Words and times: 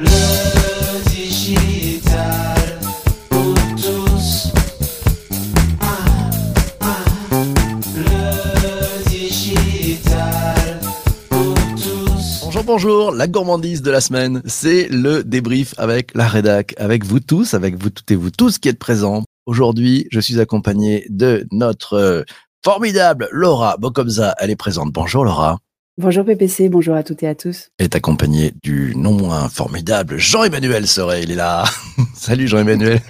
Le 0.00 0.06
pour 3.28 3.54
tous. 3.76 4.48
Bonjour, 12.42 12.64
bonjour, 12.64 13.12
la 13.12 13.26
gourmandise 13.28 13.82
de 13.82 13.90
la 13.90 14.00
semaine, 14.00 14.40
c'est 14.46 14.88
le 14.88 15.22
débrief 15.22 15.74
avec 15.76 16.14
la 16.14 16.26
rédac, 16.26 16.74
avec 16.78 17.04
vous 17.04 17.20
tous, 17.20 17.52
avec 17.52 17.76
vous 17.76 17.90
toutes 17.90 18.10
et 18.10 18.16
vous 18.16 18.30
tous 18.30 18.58
qui 18.58 18.70
êtes 18.70 18.78
présents. 18.78 19.24
Aujourd'hui, 19.44 20.08
je 20.10 20.20
suis 20.20 20.40
accompagné 20.40 21.04
de 21.10 21.46
notre 21.52 21.94
euh, 21.94 22.22
formidable 22.64 23.28
Laura 23.32 23.76
Bocobza. 23.76 24.34
Elle 24.38 24.50
est 24.50 24.56
présente. 24.56 24.92
Bonjour 24.92 25.26
Laura. 25.26 25.58
Bonjour 25.98 26.24
PPC, 26.24 26.68
bonjour 26.68 26.94
à 26.94 27.02
toutes 27.02 27.22
et 27.24 27.28
à 27.28 27.34
tous. 27.34 27.70
Est 27.78 27.94
accompagnée 27.96 28.52
du 28.62 28.94
non 28.96 29.12
moins 29.12 29.48
formidable 29.48 30.18
Jean-Emmanuel 30.18 30.86
Sorel. 30.86 31.24
Il 31.24 31.32
est 31.32 31.34
là. 31.34 31.64
Salut 32.14 32.46
Jean-Emmanuel. 32.46 33.00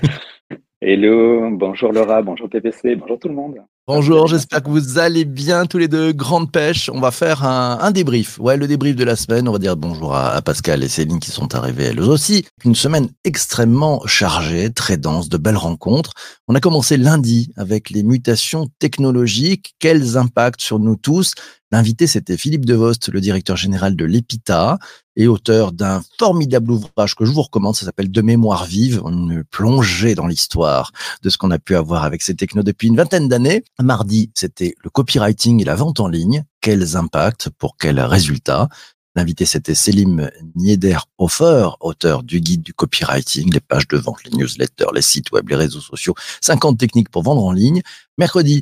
Hello, 0.81 1.51
bonjour 1.53 1.93
Laura, 1.93 2.23
bonjour 2.23 2.49
PPC, 2.49 2.97
bonjour 2.97 3.19
tout 3.19 3.29
le 3.29 3.35
monde. 3.35 3.57
Bonjour, 3.87 4.29
j'espère 4.29 4.63
que 4.63 4.71
vous 4.71 4.99
allez 4.99 5.25
bien 5.25 5.67
tous 5.67 5.79
les 5.79 5.89
deux. 5.89 6.13
Grande 6.13 6.51
pêche. 6.53 6.89
On 6.93 7.01
va 7.01 7.11
faire 7.11 7.45
un, 7.45 7.79
un 7.81 7.91
débrief. 7.91 8.39
Ouais, 8.39 8.57
le 8.57 8.67
débrief 8.67 8.97
de 8.97 9.05
la 9.05 9.17
semaine. 9.17 9.49
On 9.49 9.53
va 9.53 9.59
dire 9.59 9.77
bonjour 9.77 10.15
à, 10.15 10.31
à 10.31 10.43
Pascal 10.43 10.83
et 10.83 10.89
Céline 10.89 11.19
qui 11.19 11.31
sont 11.31 11.55
arrivés 11.55 11.85
elles 11.85 12.01
aussi. 12.01 12.47
Une 12.65 12.75
semaine 12.75 13.09
extrêmement 13.25 14.01
chargée, 14.07 14.73
très 14.73 14.97
dense, 14.97 15.29
de 15.29 15.37
belles 15.37 15.57
rencontres. 15.57 16.13
On 16.49 16.55
a 16.55 16.61
commencé 16.61 16.97
lundi 16.97 17.53
avec 17.57 17.91
les 17.91 18.03
mutations 18.05 18.69
technologiques. 18.79 19.75
Quels 19.81 20.17
impacts 20.17 20.63
sur 20.63 20.79
nous 20.79 20.97
tous? 20.97 21.35
L'invité, 21.73 22.09
c'était 22.09 22.37
Philippe 22.37 22.65
Devost, 22.65 23.11
le 23.11 23.21
directeur 23.21 23.57
général 23.57 23.95
de 23.95 24.05
l'EPITA 24.05 24.79
et 25.15 25.29
auteur 25.29 25.71
d'un 25.71 26.03
formidable 26.19 26.73
ouvrage 26.73 27.15
que 27.15 27.25
je 27.25 27.31
vous 27.31 27.43
recommande. 27.43 27.77
Ça 27.77 27.87
s'appelle 27.87 28.11
De 28.11 28.23
mémoire 28.23 28.65
vive, 28.65 29.03
une 29.05 29.45
plongée 29.45 30.17
dans 30.17 30.27
l'histoire 30.27 30.91
de 31.23 31.31
ce 31.31 31.39
qu'on 31.39 31.53
a 31.53 31.61
pu 31.61 31.77
avoir 31.77 32.03
avec 32.03 32.23
ces 32.23 32.35
technos 32.35 32.65
depuis 32.65 32.89
une 32.89 32.97
vingtaine 32.97 33.29
d'années. 33.29 33.63
Mardi, 33.81 34.33
c'était 34.35 34.75
le 34.83 34.91
copywriting 34.91 35.61
et 35.61 35.65
la 35.65 35.77
vente 35.77 36.01
en 36.01 36.09
ligne. 36.09 36.45
Quels 36.61 36.97
impacts 36.97 37.51
pour 37.51 37.77
quels 37.77 38.01
résultats? 38.01 38.69
L'invité, 39.15 39.45
c'était 39.45 39.75
Selim 39.75 40.31
Niederhofer, 40.57 41.71
auteur 41.81 42.23
du 42.23 42.41
guide 42.41 42.63
du 42.63 42.75
copywriting, 42.75 43.53
les 43.53 43.61
pages 43.61 43.89
de 43.89 43.97
vente, 43.97 44.25
les 44.25 44.37
newsletters, 44.37 44.87
les 44.95 45.03
sites 45.03 45.31
web, 45.33 45.49
les 45.49 45.57
réseaux 45.57 45.81
sociaux, 45.81 46.15
50 46.41 46.79
techniques 46.79 47.11
pour 47.11 47.23
vendre 47.23 47.45
en 47.45 47.53
ligne. 47.53 47.83
Mercredi, 48.19 48.61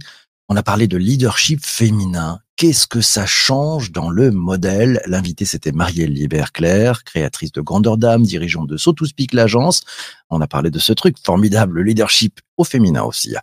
on 0.48 0.56
a 0.56 0.62
parlé 0.62 0.88
de 0.88 0.96
leadership 0.96 1.64
féminin. 1.64 2.40
Qu'est-ce 2.58 2.88
que 2.88 3.00
ça 3.00 3.24
change 3.24 3.92
dans 3.92 4.10
le 4.10 4.32
modèle? 4.32 5.00
L'invité, 5.06 5.44
c'était 5.44 5.70
Marielle 5.70 6.12
Libert-Claire, 6.12 7.04
créatrice 7.04 7.52
de 7.52 7.60
Grandeur 7.60 7.96
d'âme, 7.96 8.24
dirigeante 8.24 8.66
de 8.66 8.76
So 8.76 8.92
l'agence. 9.32 9.84
On 10.28 10.40
a 10.40 10.48
parlé 10.48 10.72
de 10.72 10.80
ce 10.80 10.92
truc 10.92 11.14
formidable, 11.24 11.76
le 11.76 11.84
leadership 11.84 12.40
au 12.56 12.64
féminin 12.64 13.04
aussi. 13.04 13.36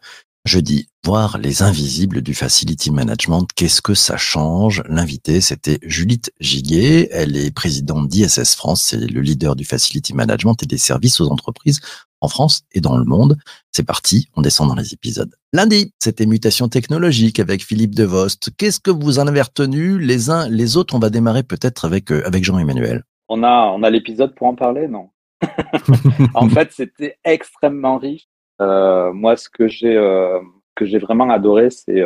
Jeudi, 0.43 0.89
voir 1.05 1.38
les 1.38 1.61
invisibles 1.61 2.21
du 2.21 2.33
facility 2.33 2.91
management. 2.91 3.47
Qu'est-ce 3.55 3.81
que 3.81 3.93
ça 3.93 4.17
change? 4.17 4.83
L'invité, 4.89 5.39
c'était 5.39 5.80
Judith 5.81 6.33
Giguet. 6.41 7.08
Elle 7.13 7.38
est 7.38 7.52
présidente 7.52 8.09
d'ISS 8.09 8.55
France. 8.55 8.83
C'est 8.83 8.97
le 8.97 9.21
leader 9.21 9.55
du 9.55 9.63
facility 9.63 10.13
management 10.13 10.61
et 10.61 10.66
des 10.66 10.77
services 10.77 11.21
aux 11.21 11.30
entreprises 11.30 11.80
en 12.25 12.27
France 12.27 12.63
et 12.73 12.81
dans 12.81 12.97
le 12.97 13.05
monde. 13.05 13.37
C'est 13.71 13.85
parti, 13.85 14.27
on 14.35 14.41
descend 14.41 14.67
dans 14.67 14.75
les 14.75 14.93
épisodes. 14.93 15.33
Lundi, 15.53 15.93
c'était 15.99 16.25
mutation 16.25 16.67
technologique 16.67 17.39
avec 17.39 17.63
Philippe 17.63 17.95
Devost. 17.95 18.49
Qu'est-ce 18.57 18.79
que 18.79 18.91
vous 18.91 19.19
en 19.19 19.27
avez 19.27 19.41
retenu 19.41 19.99
les 19.99 20.29
uns 20.29 20.49
les 20.49 20.75
autres? 20.75 20.95
On 20.95 20.99
va 20.99 21.09
démarrer 21.09 21.43
peut-être 21.43 21.85
avec, 21.85 22.11
euh, 22.11 22.21
avec 22.25 22.43
Jean-Emmanuel. 22.43 23.03
On 23.29 23.43
a, 23.43 23.71
on 23.75 23.83
a 23.83 23.89
l'épisode 23.89 24.35
pour 24.35 24.47
en 24.47 24.55
parler, 24.55 24.87
non? 24.87 25.09
En 26.33 26.49
fait, 26.49 26.71
c'était 26.71 27.17
extrêmement 27.23 27.97
riche. 27.97 28.27
Euh, 28.61 29.13
moi, 29.13 29.35
ce 29.35 29.49
que 29.49 29.67
j'ai 29.67 29.95
euh, 29.95 30.39
que 30.75 30.85
j'ai 30.85 30.99
vraiment 30.99 31.29
adoré, 31.29 31.69
c'est 31.69 32.03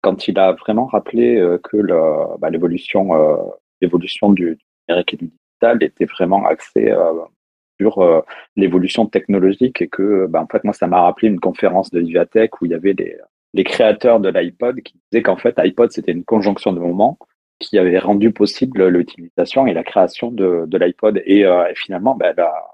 quand 0.00 0.26
il 0.26 0.38
a 0.38 0.52
vraiment 0.52 0.86
rappelé 0.86 1.40
que 1.62 1.76
bah, 2.38 2.50
l'évolution 2.50 3.10
l'évolution 3.80 4.30
du 4.32 4.58
numérique 4.88 5.14
et 5.14 5.16
du 5.16 5.26
digital 5.26 5.82
était 5.82 6.06
vraiment 6.06 6.44
axée 6.44 6.92
sur 7.80 7.98
euh, 7.98 8.20
l'évolution 8.56 9.06
technologique 9.06 9.82
et 9.82 9.88
que 9.88 10.26
bah, 10.26 10.42
en 10.42 10.46
fait 10.46 10.64
moi 10.64 10.72
ça 10.72 10.86
m'a 10.86 11.02
rappelé 11.02 11.28
une 11.28 11.40
conférence 11.40 11.90
de 11.90 12.00
Vivatech 12.00 12.60
où 12.60 12.66
il 12.66 12.72
y 12.72 12.74
avait 12.74 12.94
les 13.54 13.64
créateurs 13.64 14.20
de 14.20 14.28
l'iPod 14.28 14.80
qui 14.82 14.94
disaient 15.10 15.22
qu'en 15.22 15.36
fait 15.36 15.58
iPod 15.58 15.90
c'était 15.92 16.12
une 16.12 16.24
conjonction 16.24 16.72
de 16.72 16.80
moments 16.80 17.18
qui 17.58 17.78
avait 17.78 17.98
rendu 17.98 18.32
possible 18.32 18.86
l'utilisation 18.88 19.66
et 19.66 19.74
la 19.74 19.84
création 19.84 20.30
de, 20.30 20.66
l'iPod 20.76 21.22
et, 21.24 21.44
euh, 21.44 21.72
finalement 21.74 22.14
bah, 22.14 22.32
la- 22.36 22.72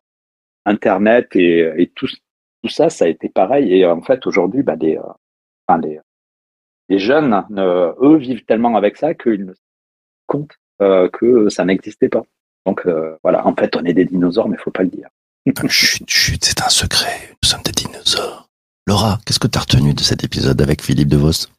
Internet 0.69 1.35
et, 1.35 1.91
tout, 1.95 2.09
ça, 2.69 2.91
ça 2.91 3.07
a 3.07 3.09
été 3.09 3.29
pareil. 3.29 3.73
Et 3.75 3.87
en 3.87 4.03
fait, 4.03 4.27
aujourd'hui, 4.27 4.63
bah, 4.63 4.77
les, 4.77 4.99
euh, 4.99 6.01
les 6.89 6.99
jeunes, 6.99 7.45
euh, 7.57 7.95
eux, 8.03 8.17
vivent 8.17 8.45
tellement 8.45 8.77
avec 8.77 8.97
ça 8.97 9.15
qu'ils 9.15 9.47
ne 9.47 9.55
se 9.55 9.61
rendent 10.29 10.49
compte 10.49 10.57
euh, 10.83 11.09
que 11.09 11.49
ça 11.49 11.65
n'existait 11.65 12.09
pas. 12.09 12.23
Donc 12.69 12.83
euh, 12.85 13.17
voilà, 13.23 13.47
en 13.47 13.55
fait, 13.55 13.75
on 13.77 13.85
est 13.87 13.95
des 13.95 14.05
dinosaures, 14.05 14.47
mais 14.47 14.57
il 14.61 14.63
faut 14.63 14.71
pas 14.71 14.83
le 14.83 14.91
dire. 14.91 15.09
chut, 15.69 16.05
chut, 16.07 16.45
c'est 16.45 16.61
un 16.61 16.69
secret. 16.69 17.31
Nous 17.43 17.49
sommes 17.49 17.63
des 17.65 17.73
dinosaures. 17.73 18.47
Laura, 18.87 19.19
qu'est-ce 19.25 19.39
que 19.39 19.47
tu 19.47 19.57
as 19.57 19.63
retenu 19.63 19.95
de 19.95 20.01
cet 20.01 20.23
épisode 20.23 20.61
avec 20.61 20.83
Philippe 20.83 21.09
Devost 21.09 21.51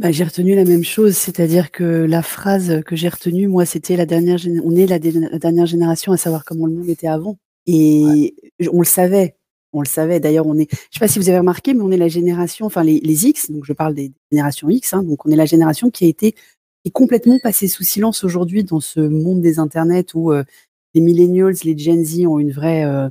Bah, 0.00 0.10
j'ai 0.10 0.24
retenu 0.24 0.56
la 0.56 0.64
même 0.64 0.82
chose, 0.82 1.16
c'est-à-dire 1.16 1.70
que 1.70 1.84
la 1.84 2.22
phrase 2.22 2.82
que 2.84 2.96
j'ai 2.96 3.08
retenue, 3.08 3.46
moi, 3.46 3.64
c'était 3.64 3.96
la 3.96 4.06
dernière, 4.06 4.38
on 4.64 4.74
est 4.74 4.86
la, 4.86 4.98
dernière 4.98 5.66
génération 5.66 6.10
à 6.10 6.16
savoir 6.16 6.44
comment 6.44 6.66
le 6.66 6.72
monde 6.72 6.88
était 6.88 7.06
avant. 7.06 7.36
Et 7.68 8.34
on 8.72 8.80
le 8.80 8.86
savait, 8.86 9.36
on 9.72 9.82
le 9.82 9.86
savait. 9.86 10.18
D'ailleurs, 10.18 10.48
on 10.48 10.58
est, 10.58 10.66
je 10.72 10.98
sais 10.98 10.98
pas 10.98 11.06
si 11.06 11.20
vous 11.20 11.28
avez 11.28 11.38
remarqué, 11.38 11.74
mais 11.74 11.82
on 11.82 11.92
est 11.92 11.96
la 11.96 12.08
génération, 12.08 12.66
enfin 12.66 12.82
les, 12.82 12.98
les 12.98 13.24
X, 13.24 13.52
donc 13.52 13.64
je 13.64 13.72
parle 13.72 13.94
des 13.94 14.10
générations 14.32 14.68
X, 14.68 14.94
hein, 14.94 15.04
donc 15.04 15.24
on 15.26 15.30
est 15.30 15.36
la 15.36 15.46
génération 15.46 15.90
qui 15.90 16.06
a 16.06 16.08
été 16.08 16.34
est 16.84 16.90
complètement 16.90 17.38
passée 17.42 17.68
sous 17.68 17.84
silence 17.84 18.24
aujourd'hui 18.24 18.64
dans 18.64 18.80
ce 18.80 19.00
monde 19.00 19.40
des 19.40 19.58
internets 19.58 20.14
où 20.14 20.32
euh, 20.32 20.44
les 20.94 21.00
millennials, 21.00 21.54
les 21.64 21.76
Gen 21.76 22.04
Z 22.04 22.26
ont 22.26 22.38
une 22.38 22.52
vraie, 22.52 22.84
euh, 22.84 23.08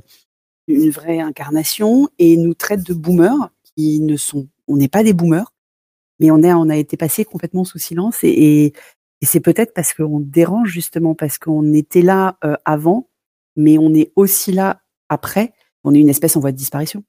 une 0.68 0.90
vraie 0.90 1.20
incarnation 1.20 2.08
et 2.18 2.36
nous 2.36 2.54
traitent 2.54 2.86
de 2.86 2.94
boomers 2.94 3.50
qui 3.76 4.00
ne 4.00 4.16
sont, 4.16 4.48
on 4.68 4.76
n'est 4.76 4.88
pas 4.88 5.04
des 5.04 5.12
boomers 5.12 5.52
mais 6.20 6.30
on 6.30 6.42
a, 6.42 6.54
on 6.54 6.68
a 6.68 6.76
été 6.76 6.96
passé 6.96 7.24
complètement 7.24 7.64
sous 7.64 7.78
silence 7.78 8.22
et, 8.22 8.28
et, 8.28 8.72
et 9.22 9.26
c'est 9.26 9.40
peut-être 9.40 9.74
parce 9.74 9.92
qu'on 9.92 10.20
dérange 10.20 10.68
justement, 10.68 11.14
parce 11.14 11.38
qu'on 11.38 11.72
était 11.72 12.02
là 12.02 12.38
euh, 12.44 12.56
avant, 12.64 13.08
mais 13.56 13.78
on 13.78 13.92
est 13.94 14.12
aussi 14.16 14.52
là 14.52 14.82
après. 15.08 15.52
On 15.82 15.94
est 15.94 15.98
une 15.98 16.08
espèce 16.08 16.36
en 16.36 16.40
voie 16.40 16.52
de 16.52 16.56
disparition. 16.56 17.02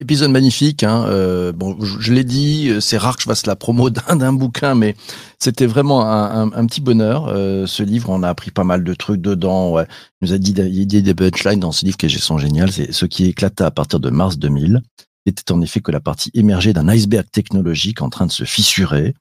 Épisode 0.00 0.30
magnifique. 0.32 0.82
Hein, 0.82 1.04
euh, 1.08 1.52
bon, 1.52 1.78
je, 1.80 2.12
l'ai 2.12 2.24
dit, 2.24 2.68
euh, 2.68 2.80
c'est 2.80 2.98
rare 2.98 3.16
que 3.16 3.22
je 3.22 3.28
fasse 3.28 3.46
la 3.46 3.54
promo 3.56 3.90
d'un 3.90 4.32
bouquin, 4.32 4.74
mais 4.74 4.96
c'était 5.38 5.66
vraiment 5.66 6.04
un, 6.10 6.52
un- 6.52 6.66
petit 6.66 6.80
bonheur. 6.80 7.28
Euh, 7.28 7.66
ce 7.66 7.82
livre, 7.82 8.10
on 8.10 8.22
a 8.22 8.28
appris 8.28 8.50
pas 8.50 8.64
mal 8.64 8.82
de 8.82 8.94
trucs 8.94 9.20
dedans. 9.20 9.70
Ouais. 9.72 9.86
Il 10.20 10.28
nous 10.28 10.34
a 10.34 10.38
dit, 10.38 10.52
dit 10.52 11.02
des 11.02 11.14
punchlines 11.14 11.60
dans 11.60 11.72
ce 11.72 11.84
livre 11.84 11.96
qui 11.96 12.10
sont 12.10 12.38
géniales. 12.38 12.72
C'est 12.72 12.92
ce 12.92 13.06
qui 13.06 13.26
éclata 13.26 13.66
à 13.66 13.70
partir 13.70 14.00
de 14.00 14.10
mars 14.10 14.36
2000 14.36 14.82
était 15.26 15.52
en 15.52 15.62
effet 15.62 15.80
que 15.80 15.90
la 15.90 16.00
partie 16.00 16.30
émergée 16.34 16.72
d'un 16.72 16.88
iceberg 16.88 17.26
technologique 17.30 18.02
en 18.02 18.10
train 18.10 18.26
de 18.26 18.32
se 18.32 18.44
fissurer. 18.44 19.14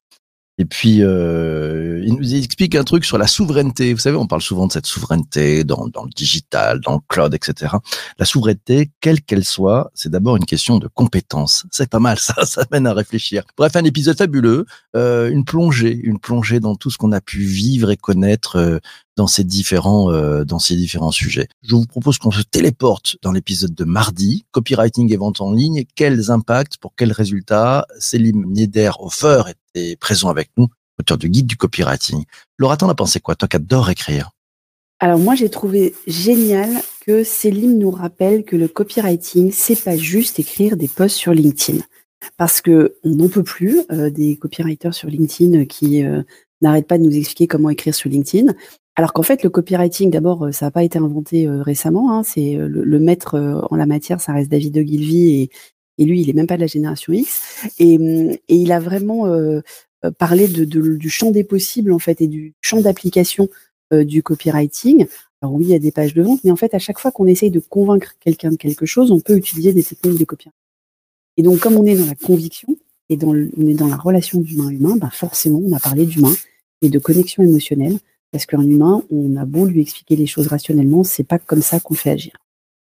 Et 0.60 0.66
puis, 0.66 1.02
euh, 1.02 2.04
il 2.06 2.14
nous 2.14 2.36
explique 2.36 2.76
un 2.76 2.84
truc 2.84 3.06
sur 3.06 3.18
la 3.18 3.26
souveraineté. 3.26 3.92
Vous 3.92 4.00
savez, 4.00 4.18
on 4.18 4.28
parle 4.28 4.44
souvent 4.44 4.68
de 4.68 4.72
cette 4.72 4.86
souveraineté 4.86 5.64
dans, 5.64 5.88
dans 5.88 6.04
le 6.04 6.12
digital, 6.12 6.80
dans 6.80 6.94
le 6.94 7.00
cloud, 7.08 7.34
etc. 7.34 7.74
La 8.20 8.26
souveraineté, 8.26 8.92
quelle 9.02 9.22
qu'elle 9.22 9.46
soit, 9.46 9.90
c'est 9.96 10.10
d'abord 10.10 10.38
une 10.38 10.46
question 10.46 10.78
de 10.78 10.88
compétence. 10.88 11.66
C'est 11.72 11.90
pas 11.90 12.00
mal, 12.00 12.20
ça, 12.20 12.46
ça 12.46 12.66
mène 12.72 12.86
à 12.86 12.94
réfléchir. 12.94 13.44
Bref, 13.58 13.76
un 13.76 13.84
épisode 13.84 14.18
fabuleux, 14.18 14.66
euh, 14.96 15.32
une 15.32 15.44
plongée, 15.44 16.00
une 16.04 16.20
plongée 16.20 16.60
dans 16.60 16.76
tout 16.76 16.92
ce 16.92 17.00
qu'on 17.00 17.14
a 17.14 17.22
pu 17.22 17.40
vivre 17.40 17.90
et 17.90 17.98
connaître 17.98 18.58
euh, 18.58 18.80
dans 19.16 19.28
ces 19.28 19.44
différents 19.44 20.12
euh, 20.12 20.44
dans 20.44 20.60
ces 20.60 20.76
différents 20.76 21.12
sujets. 21.12 21.48
Je 21.62 21.76
vous 21.76 21.86
propose 21.86 22.18
qu'on 22.18 22.32
se 22.32 22.42
téléporte 22.42 23.18
dans 23.22 23.32
l'épisode 23.32 23.76
de 23.76 23.84
mardi, 23.84 24.46
copywriting 24.52 25.12
et 25.14 25.18
vente 25.18 25.42
en 25.42 25.52
ligne. 25.52 25.84
Quels 25.96 26.32
impacts 26.32 26.78
pour 26.78 26.94
quels 26.96 27.12
résultats? 27.12 27.86
Selim 28.00 28.46
Niederhofer 28.48 29.44
était 29.76 29.96
présent 29.96 30.30
avec 30.30 30.50
nous, 30.58 30.68
auteur 31.00 31.18
du 31.18 31.30
guide 31.30 31.46
du 31.46 31.58
copywriting. 31.58 32.24
Laura, 32.58 32.78
t'en 32.78 32.90
as 32.90 32.96
pensé 32.96 33.20
quoi? 33.20 33.36
Toi 33.36 33.48
qui 33.48 33.58
adore 33.58 33.90
écrire. 33.90 34.32
Alors 35.00 35.20
moi, 35.20 35.36
j'ai 35.36 35.50
trouvé 35.50 35.94
génial 36.08 36.70
que 37.06 37.26
Célim 37.26 37.78
nous 37.78 37.92
rappelle 37.92 38.46
que 38.46 38.56
le 38.56 38.70
copywriting, 38.70 39.52
c'est 39.52 39.76
pas 39.76 39.98
juste 39.98 40.40
écrire 40.40 40.78
des 40.78 40.88
posts 40.88 41.18
sur 41.18 41.34
LinkedIn. 41.34 41.82
Parce 42.38 42.62
que 42.62 42.96
on 43.04 43.10
n'en 43.10 43.28
peut 43.28 43.44
plus 43.44 43.82
euh, 43.92 44.10
des 44.10 44.38
copywriters 44.38 44.94
sur 44.94 45.10
LinkedIn 45.10 45.66
qui 45.66 46.06
euh, 46.06 46.24
n'arrêtent 46.62 46.88
pas 46.88 46.98
de 46.98 47.04
nous 47.04 47.16
expliquer 47.16 47.48
comment 47.48 47.70
écrire 47.70 47.94
sur 47.94 48.10
LinkedIn. 48.10 48.54
Alors 48.96 49.14
qu'en 49.14 49.24
fait, 49.24 49.44
le 49.44 49.50
copywriting, 49.50 50.12
d'abord, 50.12 50.46
euh, 50.46 50.52
ça 50.52 50.68
n'a 50.68 50.72
pas 50.72 50.84
été 50.84 51.00
inventé 51.00 51.48
euh, 51.48 51.62
récemment. 51.64 52.16
Hein, 52.16 52.24
c'est 52.24 52.56
euh, 52.58 52.68
le, 52.68 53.00
maître 53.00 53.40
en 53.72 53.76
la 53.76 53.86
matière, 53.86 54.22
ça 54.22 54.34
reste 54.34 54.52
David 54.52 54.78
Ogilvy 54.78 55.42
et, 55.42 55.50
et 55.98 56.06
lui, 56.06 56.22
il 56.22 56.30
est 56.30 56.34
même 56.34 56.48
pas 56.48 56.56
de 56.56 56.62
la 56.62 56.68
génération 56.68 57.14
X. 57.14 57.42
Et, 57.80 57.96
et 57.96 58.56
il 58.56 58.72
a 58.72 58.80
vraiment 58.80 59.26
parlé 60.18 60.48
de, 60.48 60.66
de- 60.66 60.98
du 60.98 61.10
champ 61.10 61.32
des 61.32 61.44
possibles 61.44 61.92
en 61.92 62.00
fait 62.00 62.20
et 62.22 62.28
du 62.28 62.54
champ 62.62 62.82
d'application 62.82 63.48
du 63.92 64.24
copywriting. 64.24 65.06
Alors 65.42 65.54
oui, 65.54 65.66
il 65.66 65.70
y 65.70 65.76
a 65.76 65.80
des 65.80 65.92
pages 65.92 66.14
de 66.14 66.24
vente, 66.24 66.40
mais 66.44 66.52
en 66.52 66.56
fait, 66.56 66.74
à 66.74 66.80
chaque 66.80 67.00
fois 67.00 67.12
qu'on 67.12 67.28
essaye 67.28 67.52
de 67.52 67.60
convaincre 67.60 68.16
quelqu'un 68.20 68.50
de 68.50 68.56
quelque 68.56 68.86
chose, 68.86 69.12
on 69.12 69.20
peut 69.20 69.36
utiliser 69.38 69.72
des 69.72 69.84
techniques 69.84 70.18
de 70.18 70.26
copie. 70.26 70.50
Et 71.38 71.44
donc, 71.44 71.60
comme 71.60 71.76
on 71.76 71.86
est 71.86 71.96
dans 71.96 72.06
la 72.06 72.16
conviction 72.16 72.70
et 73.10 73.18
dans 73.18 73.30
on 73.30 73.68
est 73.68 73.74
dans 73.76 73.88
la 73.88 73.98
relation 73.98 74.40
d'humain-humain, 74.42 74.96
bah 74.98 75.12
forcément, 75.14 75.62
on 75.64 75.74
a 75.74 75.80
parlé 75.80 76.06
d'humain 76.06 76.34
et 76.82 76.90
de 76.90 76.98
connexion 77.00 77.44
émotionnelle, 77.44 78.00
parce 78.34 78.46
qu'un 78.46 78.64
humain, 78.64 79.02
on 79.10 79.38
a 79.38 79.46
beau 79.46 79.66
lui 79.66 79.82
expliquer 79.82 80.18
les 80.18 80.26
choses 80.26 80.48
rationnellement, 80.48 81.06
c'est 81.06 81.24
pas 81.26 81.40
comme 81.40 81.62
ça 81.62 81.80
qu'on 81.80 81.94
fait 81.94 82.12
agir. 82.12 82.34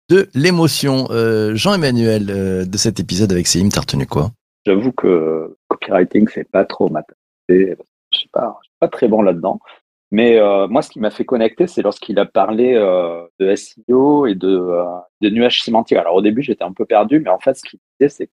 De 0.09 0.27
l'émotion. 0.33 1.07
Euh, 1.11 1.53
Jean-Emmanuel, 1.55 2.31
euh, 2.31 2.65
de 2.65 2.77
cet 2.77 2.99
épisode 2.99 3.31
avec 3.31 3.45
Céline, 3.45 3.69
t'as 3.69 3.81
retenu 3.81 4.07
quoi 4.07 4.31
J'avoue 4.65 4.91
que 4.91 5.55
copywriting, 5.67 6.27
c'est 6.33 6.49
pas 6.49 6.65
trop 6.65 6.89
ma 6.89 7.03
Je 7.49 7.75
suis 8.11 8.29
pas, 8.29 8.57
je 8.63 8.67
suis 8.67 8.77
pas 8.79 8.87
très 8.87 9.07
bon 9.07 9.21
là-dedans. 9.21 9.59
Mais 10.11 10.39
euh, 10.39 10.67
moi, 10.67 10.81
ce 10.81 10.89
qui 10.89 10.99
m'a 10.99 11.11
fait 11.11 11.25
connecter, 11.25 11.67
c'est 11.67 11.81
lorsqu'il 11.81 12.17
a 12.19 12.25
parlé 12.25 12.73
euh, 12.75 13.25
de 13.39 13.53
SEO 13.55 14.27
et 14.27 14.35
de, 14.35 14.47
euh, 14.47 14.85
de 15.21 15.29
nuages 15.29 15.61
sémantiques. 15.61 15.97
Alors 15.97 16.15
au 16.15 16.21
début, 16.21 16.41
j'étais 16.41 16.63
un 16.63 16.71
peu 16.71 16.85
perdu, 16.85 17.19
mais 17.19 17.29
en 17.29 17.39
fait, 17.39 17.55
ce 17.55 17.63
qu'il 17.63 17.79
disait, 17.99 18.09
c'est 18.09 18.27
que 18.27 18.31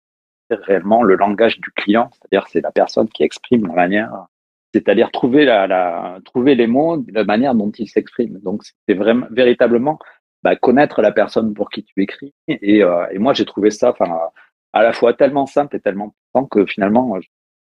c'est 0.49 0.59
réellement 0.63 1.03
le 1.03 1.15
langage 1.15 1.59
du 1.59 1.71
client, 1.71 2.09
c'est-à-dire 2.13 2.47
c'est 2.49 2.61
la 2.61 2.71
personne 2.71 3.09
qui 3.09 3.23
exprime 3.23 3.67
la 3.67 3.73
manière, 3.73 4.27
c'est-à-dire 4.73 5.11
trouver 5.11 5.45
la, 5.45 5.67
la 5.67 6.19
trouver 6.25 6.55
les 6.55 6.67
mots, 6.67 7.03
la 7.09 7.23
manière 7.23 7.55
dont 7.55 7.71
il 7.71 7.87
s'exprime. 7.87 8.39
Donc 8.43 8.63
c'est 8.87 8.95
vraiment 8.95 9.27
véritablement 9.31 9.99
bah, 10.43 10.55
connaître 10.55 11.01
la 11.01 11.11
personne 11.11 11.53
pour 11.53 11.69
qui 11.69 11.83
tu 11.83 12.01
écris. 12.01 12.33
Et, 12.47 12.83
euh, 12.83 13.07
et 13.11 13.17
moi, 13.17 13.33
j'ai 13.33 13.45
trouvé 13.45 13.71
ça, 13.71 13.91
enfin, 13.91 14.17
à 14.73 14.83
la 14.83 14.93
fois 14.93 15.13
tellement 15.13 15.45
simple 15.45 15.75
et 15.75 15.79
tellement 15.79 16.09
puissant 16.09 16.47
que 16.47 16.65
finalement, 16.65 17.17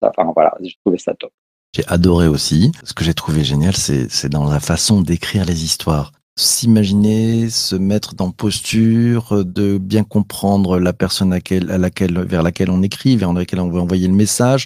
enfin 0.02 0.32
voilà, 0.34 0.56
j'ai 0.62 0.76
trouvé 0.84 0.98
ça 0.98 1.14
top. 1.14 1.32
J'ai 1.76 1.84
adoré 1.88 2.28
aussi. 2.28 2.72
Ce 2.84 2.94
que 2.94 3.04
j'ai 3.04 3.14
trouvé 3.14 3.44
génial, 3.44 3.76
c'est 3.76 4.30
dans 4.30 4.50
la 4.50 4.60
façon 4.60 5.02
d'écrire 5.02 5.46
les 5.46 5.64
histoires. 5.64 6.12
S'imaginer, 6.38 7.50
se 7.50 7.76
mettre 7.76 8.14
dans 8.16 8.32
posture, 8.32 9.46
de 9.46 9.78
bien 9.78 10.04
comprendre 10.04 10.80
la 10.80 10.92
personne 10.92 11.32
à, 11.32 11.36
laquelle, 11.36 11.72
à 11.72 11.78
laquelle, 11.78 12.20
vers 12.20 12.44
laquelle 12.44 12.70
on 12.70 12.82
écrit, 12.82 13.16
vers 13.16 13.32
laquelle 13.32 13.60
on 13.60 13.70
veut 13.70 13.80
envoyer 13.80 14.08
le 14.08 14.14
message, 14.14 14.66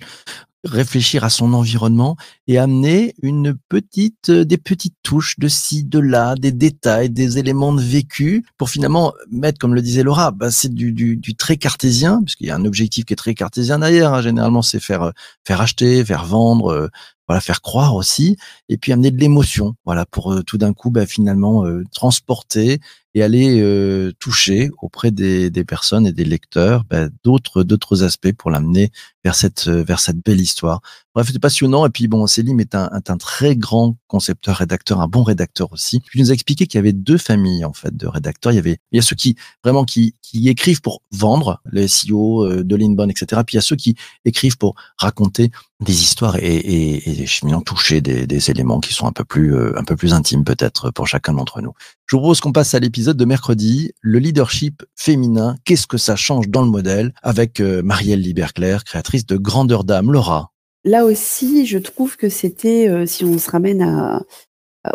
réfléchir 0.63 1.23
à 1.23 1.29
son 1.29 1.53
environnement 1.53 2.17
et 2.47 2.57
amener 2.57 3.13
une 3.21 3.56
petite, 3.69 4.29
euh, 4.29 4.45
des 4.45 4.57
petites 4.57 4.95
touches 5.03 5.39
de 5.39 5.47
ci, 5.47 5.83
de 5.83 6.00
là, 6.00 6.35
des 6.35 6.51
détails, 6.51 7.09
des 7.09 7.38
éléments 7.38 7.73
de 7.73 7.81
vécu 7.81 8.45
pour 8.57 8.69
finalement 8.69 9.13
mettre, 9.31 9.57
comme 9.59 9.73
le 9.73 9.81
disait 9.81 10.03
Laura, 10.03 10.31
bah, 10.31 10.51
c'est 10.51 10.73
du, 10.73 10.91
du, 10.91 11.15
du 11.17 11.35
très 11.35 11.57
cartésien, 11.57 12.21
puisqu'il 12.23 12.47
y 12.47 12.51
a 12.51 12.56
un 12.56 12.65
objectif 12.65 13.06
qui 13.06 13.13
est 13.13 13.15
très 13.15 13.33
cartésien 13.35 13.79
derrière. 13.79 14.13
hein. 14.13 14.21
Généralement, 14.21 14.61
c'est 14.61 14.79
faire, 14.79 15.03
euh, 15.03 15.11
faire 15.47 15.61
acheter, 15.61 16.03
faire 16.03 16.25
vendre, 16.25 16.71
euh, 16.71 16.88
voilà, 17.29 17.41
faire 17.41 17.61
croire 17.61 17.95
aussi, 17.95 18.37
et 18.69 18.77
puis 18.77 18.91
amener 18.91 19.11
de 19.11 19.19
l'émotion, 19.19 19.75
voilà, 19.85 20.07
pour 20.07 20.33
euh, 20.33 20.41
tout 20.41 20.57
d'un 20.57 20.73
coup, 20.73 20.89
bah, 20.89 21.05
finalement, 21.05 21.63
euh, 21.65 21.83
transporter 21.93 22.79
et 23.15 23.23
aller 23.23 23.59
euh, 23.61 24.11
toucher 24.19 24.69
auprès 24.81 25.11
des, 25.11 25.49
des 25.49 25.63
personnes 25.63 26.05
et 26.05 26.11
des 26.11 26.25
lecteurs 26.25 26.83
bah, 26.89 27.07
d'autres 27.23 27.63
d'autres 27.63 28.03
aspects 28.03 28.31
pour 28.33 28.51
l'amener 28.51 28.91
vers 29.23 29.33
cette 29.33 29.67
euh, 29.67 29.83
vers 29.83 29.99
cette 29.99 30.23
belle 30.23 30.39
histoire. 30.39 30.81
Bref, 31.15 31.27
c'était 31.27 31.39
passionnant. 31.39 31.85
Et 31.87 31.89
puis 31.89 32.07
bon, 32.07 32.27
Célim 32.27 32.59
est 32.59 32.75
un, 32.75 32.89
un 32.93 33.17
très 33.17 33.55
grand 33.55 33.97
concepteur, 34.07 34.57
rédacteur, 34.57 35.01
un 35.01 35.07
bon 35.07 35.23
rédacteur 35.23 35.71
aussi. 35.73 36.01
Il 36.13 36.21
nous 36.21 36.29
a 36.29 36.33
expliqué 36.33 36.67
qu'il 36.67 36.77
y 36.77 36.79
avait 36.79 36.93
deux 36.93 37.17
familles 37.17 37.65
en 37.65 37.73
fait 37.73 37.95
de 37.95 38.05
rédacteurs. 38.05 38.51
Il 38.51 38.55
y 38.55 38.59
avait 38.59 38.77
il 38.91 38.97
y 38.97 38.99
a 38.99 39.01
ceux 39.01 39.15
qui 39.15 39.35
vraiment 39.63 39.85
qui 39.85 40.13
qui 40.21 40.47
écrivent 40.47 40.81
pour 40.81 41.01
vendre 41.11 41.61
les 41.71 41.87
SEO 41.87 42.45
euh, 42.45 42.63
de 42.63 42.75
l'inbound, 42.75 43.09
etc. 43.09 43.41
Puis 43.45 43.55
il 43.55 43.57
y 43.57 43.59
a 43.59 43.63
ceux 43.63 43.75
qui 43.75 43.95
écrivent 44.23 44.57
pour 44.57 44.75
raconter 44.97 45.51
des 45.79 46.01
histoires 46.03 46.35
et, 46.37 46.55
et, 46.55 47.19
et 47.19 47.19
finalement 47.25 47.62
toucher 47.62 48.01
des, 48.01 48.51
éléments 48.51 48.80
qui 48.80 48.94
sont 48.94 49.06
un 49.06 49.12
peu 49.12 49.24
plus 49.24 49.54
euh, 49.56 49.77
un 49.77 49.83
peu 49.83 49.95
plus 49.95 50.13
intimes 50.13 50.44
peut-être 50.44 50.92
pour 50.92 51.07
chacun 51.07 51.33
d'entre 51.33 51.62
nous. 51.62 51.74
Je 52.06 52.16
vous 52.16 52.21
propose 52.21 52.39
qu'on 52.39 52.51
passe 52.51 52.74
à 52.74 52.80
l'épisode 52.80 53.18
de 53.18 53.25
mercredi, 53.25 53.92
le 54.01 54.19
leadership 54.19 54.83
féminin. 54.95 55.56
Qu'est-ce 55.66 55.88
que 55.88 55.98
ça 55.98 56.16
change 56.16 56.50
dans 56.50 56.63
le 56.63 56.69
modèle 56.69 57.13
avec 57.21 57.60
euh, 57.60 57.81
Marielle 57.81 58.21
Liberclair, 58.21 58.83
créatrice 58.83 59.25
de 59.25 59.38
Grandeur 59.38 59.83
d'âme. 59.83 60.12
Laura. 60.12 60.51
Là 60.86 61.06
aussi, 61.06 61.66
je 61.66 61.77
trouve 61.77 62.16
que 62.18 62.30
c'était, 62.30 62.88
euh, 62.88 63.06
si 63.06 63.25
on 63.25 63.38
se 63.38 63.50
ramène 63.51 64.22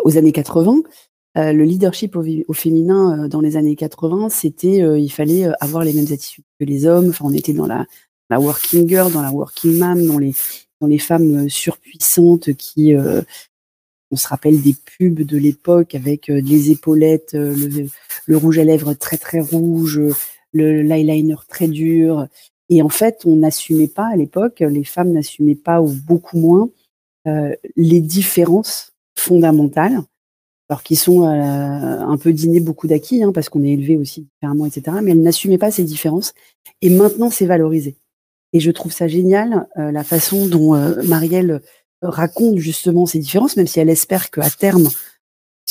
aux 0.03 0.17
années 0.17 0.31
80, 0.31 0.81
euh, 1.37 1.51
le 1.51 1.65
leadership 1.65 2.15
au, 2.15 2.53
féminin 2.53 3.27
dans 3.27 3.41
les 3.41 3.57
années 3.57 3.75
80, 3.75 4.29
c'était, 4.29 4.81
euh, 4.81 4.97
il 4.97 5.09
fallait 5.09 5.49
avoir 5.59 5.83
les 5.83 5.91
mêmes 5.91 6.11
attitudes 6.11 6.45
que 6.59 6.65
les 6.65 6.85
hommes. 6.85 7.09
Enfin, 7.09 7.25
on 7.27 7.33
était 7.33 7.53
dans 7.53 7.67
la, 7.67 7.85
la 8.29 8.39
working 8.39 8.87
girl, 8.87 9.11
dans 9.11 9.21
la 9.21 9.31
working 9.31 9.77
mom, 9.77 10.05
dans 10.07 10.17
les, 10.17 10.33
dans 10.81 10.87
les 10.87 10.99
femmes 10.99 11.45
euh, 11.45 11.49
surpuissantes 11.49 12.53
qui, 12.53 12.93
euh, 12.93 13.21
on 14.11 14.15
se 14.15 14.27
rappelle 14.27 14.61
des 14.61 14.75
pubs 14.97 15.21
de 15.21 15.37
l'époque 15.37 15.95
avec 15.95 16.27
les 16.27 16.71
épaulettes, 16.71 17.33
euh, 17.33 17.55
le, 17.55 17.87
le 18.25 18.37
rouge 18.37 18.59
à 18.59 18.63
lèvres 18.63 18.93
très 18.93 19.17
très 19.17 19.39
rouge, 19.39 19.99
le 20.53 20.81
l'eyeliner 20.81 21.35
très 21.47 21.67
dur. 21.67 22.27
Et 22.69 22.81
en 22.81 22.89
fait, 22.89 23.23
on 23.25 23.35
n'assumait 23.35 23.87
pas 23.87 24.07
à 24.07 24.15
l'époque, 24.15 24.61
les 24.61 24.83
femmes 24.83 25.11
n'assumaient 25.11 25.55
pas 25.55 25.81
ou 25.81 25.93
beaucoup 26.07 26.39
moins 26.39 26.69
les 27.75 28.01
différences 28.01 28.93
fondamentales, 29.17 29.99
alors 30.69 30.83
qui 30.83 30.95
sont 30.95 31.23
un 31.23 32.17
peu 32.17 32.31
dîner 32.33 32.59
beaucoup 32.59 32.87
d'acquis, 32.87 33.23
hein, 33.23 33.31
parce 33.33 33.49
qu'on 33.49 33.63
est 33.63 33.71
élevé 33.71 33.97
aussi 33.97 34.21
différemment, 34.21 34.67
etc. 34.67 34.97
Mais 35.03 35.11
elles 35.11 35.21
n'assumaient 35.21 35.57
pas 35.57 35.71
ces 35.71 35.83
différences. 35.83 36.33
Et 36.81 36.89
maintenant, 36.89 37.29
c'est 37.29 37.47
valorisé. 37.47 37.95
Et 38.55 38.61
je 38.61 38.71
trouve 38.71 38.93
ça 38.93 39.07
génial, 39.07 39.67
euh, 39.77 39.91
la 39.91 40.05
façon 40.05 40.47
dont 40.47 40.75
euh, 40.75 41.03
Marielle 41.03 41.61
raconte 42.01 42.57
justement 42.57 43.05
ces 43.05 43.19
différences, 43.19 43.57
même 43.57 43.67
si 43.67 43.81
elle 43.81 43.89
espère 43.89 44.31
qu'à 44.31 44.49
terme, 44.49 44.87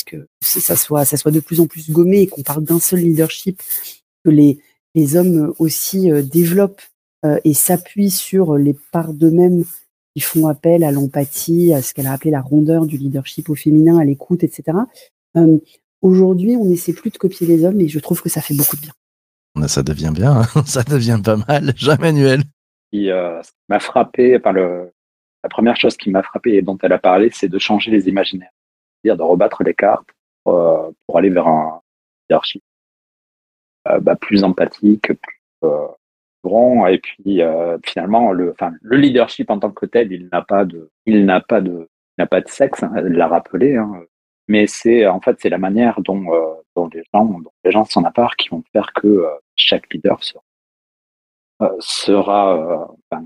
que 0.05 0.27
ça 0.39 0.75
soit, 0.75 1.03
ça 1.03 1.17
soit 1.17 1.31
de 1.31 1.39
plus 1.39 1.59
en 1.59 1.67
plus 1.67 1.89
gommé 1.89 2.21
et 2.21 2.27
qu'on 2.27 2.43
parle 2.43 2.63
d'un 2.63 2.79
seul 2.79 2.99
leadership, 2.99 3.61
que 4.23 4.29
les, 4.29 4.59
les 4.93 5.15
hommes 5.15 5.53
aussi 5.59 6.11
euh, 6.11 6.21
développent 6.21 6.81
euh, 7.25 7.39
et 7.43 7.53
s'appuient 7.53 8.11
sur 8.11 8.55
les 8.55 8.75
parts 8.91 9.13
d'eux-mêmes 9.13 9.65
qui 10.13 10.21
font 10.21 10.47
appel 10.47 10.83
à 10.83 10.91
l'empathie, 10.91 11.73
à 11.73 11.81
ce 11.81 11.93
qu'elle 11.93 12.07
a 12.07 12.13
appelé 12.13 12.31
la 12.31 12.41
rondeur 12.41 12.85
du 12.85 12.97
leadership 12.97 13.49
au 13.49 13.55
féminin, 13.55 13.97
à 13.97 14.05
l'écoute, 14.05 14.43
etc. 14.43 14.77
Euh, 15.37 15.57
Aujourd'hui, 16.01 16.55
on 16.55 16.65
n'essaie 16.65 16.93
plus 16.93 17.09
de 17.09 17.17
copier 17.17 17.47
les 17.47 17.65
hommes 17.65 17.81
et 17.81 17.87
je 17.87 17.97
trouve 17.97 18.21
que 18.21 18.29
ça 18.29 18.39
fait 18.39 18.53
beaucoup 18.53 18.75
de 18.75 18.81
bien. 18.81 19.67
Ça 19.67 19.81
devient 19.81 20.11
bien, 20.13 20.41
hein 20.41 20.63
ça 20.67 20.83
devient 20.83 21.19
pas 21.23 21.37
mal. 21.37 21.73
Jean-Emmanuel. 21.75 22.43
Qui 22.95 23.11
euh, 23.11 23.41
m'a 23.69 23.79
frappé, 23.79 24.39
la 24.43 25.49
première 25.49 25.77
chose 25.77 25.97
qui 25.97 26.09
m'a 26.09 26.23
frappé 26.23 26.55
et 26.55 26.61
dont 26.61 26.77
elle 26.81 26.93
a 26.93 26.97
parlé, 26.97 27.29
c'est 27.31 27.49
de 27.49 27.59
changer 27.59 27.91
les 27.91 28.07
imaginaires, 28.07 28.51
c'est-à-dire 29.03 29.17
de 29.17 29.23
rebattre 29.23 29.63
les 29.63 29.73
cartes 29.73 30.07
pour, 30.43 30.55
euh, 30.55 30.91
aller 31.17 31.29
vers 31.29 31.47
un 31.47 31.81
leadership 32.29 32.63
euh, 33.87 33.99
bah, 33.99 34.15
plus 34.15 34.43
empathique, 34.43 35.11
plus 35.13 35.69
grand, 36.43 36.85
et 36.87 36.99
puis 36.99 37.41
finalement 37.83 38.31
le, 38.31 38.53
leadership 38.83 39.49
en 39.49 39.59
tant 39.59 39.71
que 39.71 39.87
tel, 39.87 40.11
il 40.11 40.29
n'a 40.31 40.43
pas 40.43 40.63
de, 40.63 40.91
il 41.05 41.25
n'a 41.25 41.41
pas 41.41 41.59
de, 41.59 41.89
n'a 42.19 42.27
pas 42.27 42.41
de 42.41 42.47
sexe, 42.47 42.83
hein, 42.83 42.93
elle 42.95 43.13
l'a 43.13 43.27
rappelé, 43.27 43.75
hein, 43.77 44.03
mais 44.47 44.67
c'est 44.67 45.07
en 45.07 45.19
fait 45.21 45.37
c'est 45.39 45.49
la 45.49 45.57
manière 45.57 46.01
dont, 46.01 46.21
les 46.93 47.03
gens, 47.11 47.41
les 47.63 47.71
gens 47.71 47.85
s'en 47.85 48.03
apparent 48.03 48.35
qui 48.35 48.49
vont 48.49 48.63
faire 48.73 48.93
que 48.93 49.25
chaque 49.55 49.91
leader 49.91 50.23
sera 50.23 50.44
sera 51.79 52.57
euh, 52.57 52.85
enfin, 53.09 53.25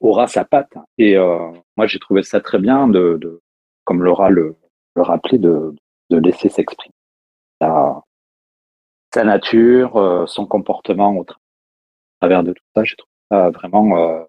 aura 0.00 0.26
sa 0.26 0.44
patte. 0.44 0.72
Et 0.98 1.16
euh, 1.16 1.38
moi, 1.76 1.86
j'ai 1.86 1.98
trouvé 1.98 2.22
ça 2.22 2.40
très 2.40 2.58
bien 2.58 2.88
de, 2.88 3.40
comme 3.84 4.02
Laura 4.02 4.30
le, 4.30 4.56
le 4.96 5.02
rappelait, 5.02 5.38
de, 5.38 5.74
laisser 6.10 6.48
s'exprimer 6.48 6.94
sa, 7.60 8.02
nature, 9.24 9.96
euh, 9.96 10.26
son 10.26 10.46
comportement 10.46 11.16
au 11.16 11.24
tra- 11.24 11.36
travers 12.20 12.42
de 12.42 12.52
tout 12.52 12.62
ça. 12.74 12.84
J'ai 12.84 12.96
trouvé 12.96 13.12
ça 13.30 13.50
vraiment 13.50 13.98
euh, 13.98 14.22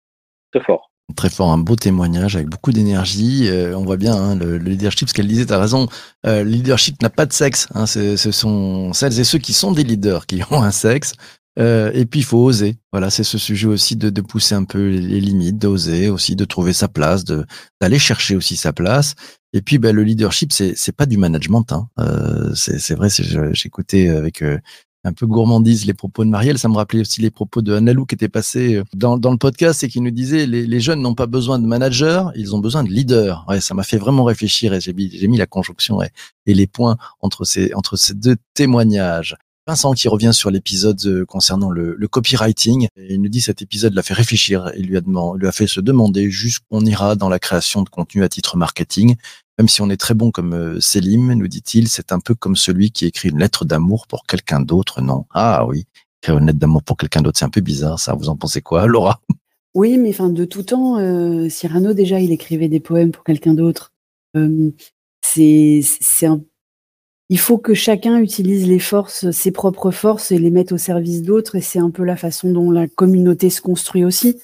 très 0.51 0.61
fort. 0.63 0.89
Très 1.15 1.29
fort, 1.29 1.51
un 1.51 1.57
beau 1.57 1.75
témoignage 1.75 2.35
avec 2.35 2.47
beaucoup 2.47 2.71
d'énergie. 2.71 3.49
Euh, 3.49 3.77
on 3.77 3.83
voit 3.83 3.97
bien 3.97 4.15
hein, 4.15 4.35
le, 4.35 4.57
le 4.57 4.63
leadership, 4.63 5.09
ce 5.09 5.13
qu'elle 5.13 5.27
disait, 5.27 5.45
tu 5.45 5.53
as 5.53 5.59
raison. 5.59 5.87
Euh, 6.25 6.43
le 6.43 6.49
leadership 6.49 7.01
n'a 7.01 7.09
pas 7.09 7.25
de 7.25 7.33
sexe. 7.33 7.67
Hein, 7.73 7.85
ce 7.85 8.15
sont 8.15 8.93
celles 8.93 9.19
et 9.19 9.23
ceux 9.23 9.39
qui 9.39 9.53
sont 9.53 9.71
des 9.71 9.83
leaders 9.83 10.25
qui 10.25 10.41
ont 10.51 10.61
un 10.61 10.71
sexe. 10.71 11.13
Euh, 11.59 11.91
et 11.93 12.05
puis 12.05 12.21
il 12.21 12.23
faut 12.23 12.37
oser. 12.37 12.77
Voilà, 12.91 13.09
c'est 13.09 13.23
ce 13.23 13.37
sujet 13.37 13.67
aussi 13.67 13.95
de, 13.95 14.09
de 14.09 14.21
pousser 14.21 14.55
un 14.55 14.63
peu 14.63 14.89
les, 14.89 15.19
limites, 15.19 15.57
d'oser 15.57 16.09
aussi, 16.09 16.35
de 16.35 16.45
trouver 16.45 16.73
sa 16.73 16.87
place, 16.87 17.23
de 17.25 17.45
d'aller 17.81 17.99
chercher 17.99 18.35
aussi 18.35 18.55
sa 18.55 18.73
place. 18.73 19.15
Et 19.53 19.61
puis 19.61 19.77
ben, 19.77 19.95
le 19.95 20.03
leadership, 20.03 20.53
c'est 20.53 20.73
c'est 20.75 20.95
pas 20.95 21.05
du 21.05 21.17
management. 21.17 21.71
Hein. 21.71 21.89
Euh, 21.99 22.53
c'est 22.55 22.95
vrai. 22.95 23.09
J'écoutais 23.53 24.09
avec 24.09 24.41
euh, 24.41 24.57
un 25.03 25.13
peu 25.13 25.25
gourmandise 25.25 25.85
les 25.85 25.93
propos 25.93 26.23
de 26.23 26.29
Marielle. 26.29 26.59
Ça 26.59 26.69
me 26.69 26.75
rappelait 26.75 27.01
aussi 27.01 27.21
les 27.21 27.31
propos 27.31 27.61
de 27.61 27.73
Annalou 27.73 28.05
qui 28.05 28.15
était 28.15 28.29
passé 28.29 28.75
euh, 28.75 28.83
dans, 28.93 29.17
dans 29.17 29.31
le 29.31 29.37
podcast 29.37 29.83
et 29.83 29.89
qui 29.89 30.01
nous 30.01 30.11
disait 30.11 30.45
les, 30.45 30.65
les 30.65 30.79
jeunes 30.79 31.01
n'ont 31.01 31.15
pas 31.15 31.27
besoin 31.27 31.59
de 31.59 31.65
managers, 31.65 32.23
ils 32.35 32.55
ont 32.55 32.59
besoin 32.59 32.83
de 32.83 32.89
leaders. 32.89 33.45
Ouais, 33.47 33.61
ça 33.61 33.73
m'a 33.73 33.83
fait 33.83 33.97
vraiment 33.97 34.23
réfléchir 34.23 34.73
et 34.73 34.81
j'ai 34.81 34.93
mis, 34.93 35.09
mis 35.27 35.37
la 35.37 35.47
conjonction 35.47 36.01
et, 36.01 36.09
et 36.45 36.53
les 36.53 36.67
points 36.67 36.97
entre 37.19 37.45
ces, 37.45 37.73
entre 37.73 37.97
ces 37.97 38.13
deux 38.13 38.37
témoignages. 38.53 39.35
Vincent 39.71 39.93
qui 39.93 40.09
revient 40.09 40.33
sur 40.33 40.51
l'épisode 40.51 40.99
euh, 41.05 41.25
concernant 41.25 41.69
le, 41.69 41.95
copywriting. 42.09 42.89
Il 42.97 43.21
nous 43.21 43.29
dit 43.29 43.39
cet 43.39 43.61
épisode 43.61 43.93
l'a 43.93 44.03
fait 44.03 44.13
réfléchir 44.13 44.69
et 44.75 44.81
lui 44.81 44.97
a, 44.97 45.01
demandé, 45.01 45.39
lui 45.39 45.47
a 45.47 45.53
fait 45.53 45.65
se 45.65 45.79
demander 45.79 46.29
jusqu'où 46.29 46.65
on 46.71 46.85
ira 46.85 47.15
dans 47.15 47.29
la 47.29 47.39
création 47.39 47.81
de 47.81 47.87
contenu 47.87 48.21
à 48.25 48.27
titre 48.27 48.57
marketing. 48.57 49.15
Même 49.57 49.69
si 49.69 49.81
on 49.81 49.89
est 49.89 49.95
très 49.95 50.13
bon 50.13 50.29
comme 50.29 50.53
euh, 50.53 50.81
Selim, 50.81 51.33
nous 51.35 51.47
dit-il, 51.47 51.87
c'est 51.87 52.11
un 52.11 52.19
peu 52.19 52.35
comme 52.35 52.57
celui 52.57 52.91
qui 52.91 53.05
écrit 53.05 53.29
une 53.29 53.39
lettre 53.39 53.63
d'amour 53.63 54.07
pour 54.07 54.25
quelqu'un 54.25 54.59
d'autre, 54.59 55.01
non? 55.01 55.25
Ah 55.33 55.65
oui, 55.65 55.85
écrire 56.21 56.39
une 56.39 56.47
lettre 56.47 56.59
d'amour 56.59 56.83
pour 56.83 56.97
quelqu'un 56.97 57.21
d'autre, 57.21 57.39
c'est 57.39 57.45
un 57.45 57.49
peu 57.49 57.61
bizarre 57.61 57.97
ça. 57.97 58.13
Vous 58.13 58.27
en 58.27 58.35
pensez 58.35 58.61
quoi, 58.61 58.85
Laura? 58.87 59.21
Oui, 59.73 59.97
mais 59.97 60.09
enfin, 60.09 60.27
de 60.27 60.43
tout 60.43 60.63
temps, 60.63 60.97
euh, 60.97 61.47
Cyrano, 61.47 61.93
déjà, 61.93 62.19
il 62.19 62.33
écrivait 62.33 62.67
des 62.67 62.81
poèmes 62.81 63.11
pour 63.11 63.23
quelqu'un 63.23 63.53
d'autre. 63.53 63.93
Euh, 64.35 64.71
c'est, 65.21 65.79
c'est 65.81 66.25
un... 66.25 66.41
Il 67.31 67.39
faut 67.39 67.57
que 67.57 67.73
chacun 67.73 68.17
utilise 68.19 68.67
les 68.67 68.77
forces, 68.77 69.31
ses 69.31 69.51
propres 69.51 69.89
forces 69.91 70.33
et 70.33 70.37
les 70.37 70.51
mette 70.51 70.73
au 70.73 70.77
service 70.77 71.21
d'autres. 71.23 71.55
Et 71.55 71.61
c'est 71.61 71.79
un 71.79 71.89
peu 71.89 72.03
la 72.03 72.17
façon 72.17 72.51
dont 72.51 72.69
la 72.71 72.87
communauté 72.89 73.49
se 73.49 73.61
construit 73.61 74.03
aussi. 74.03 74.37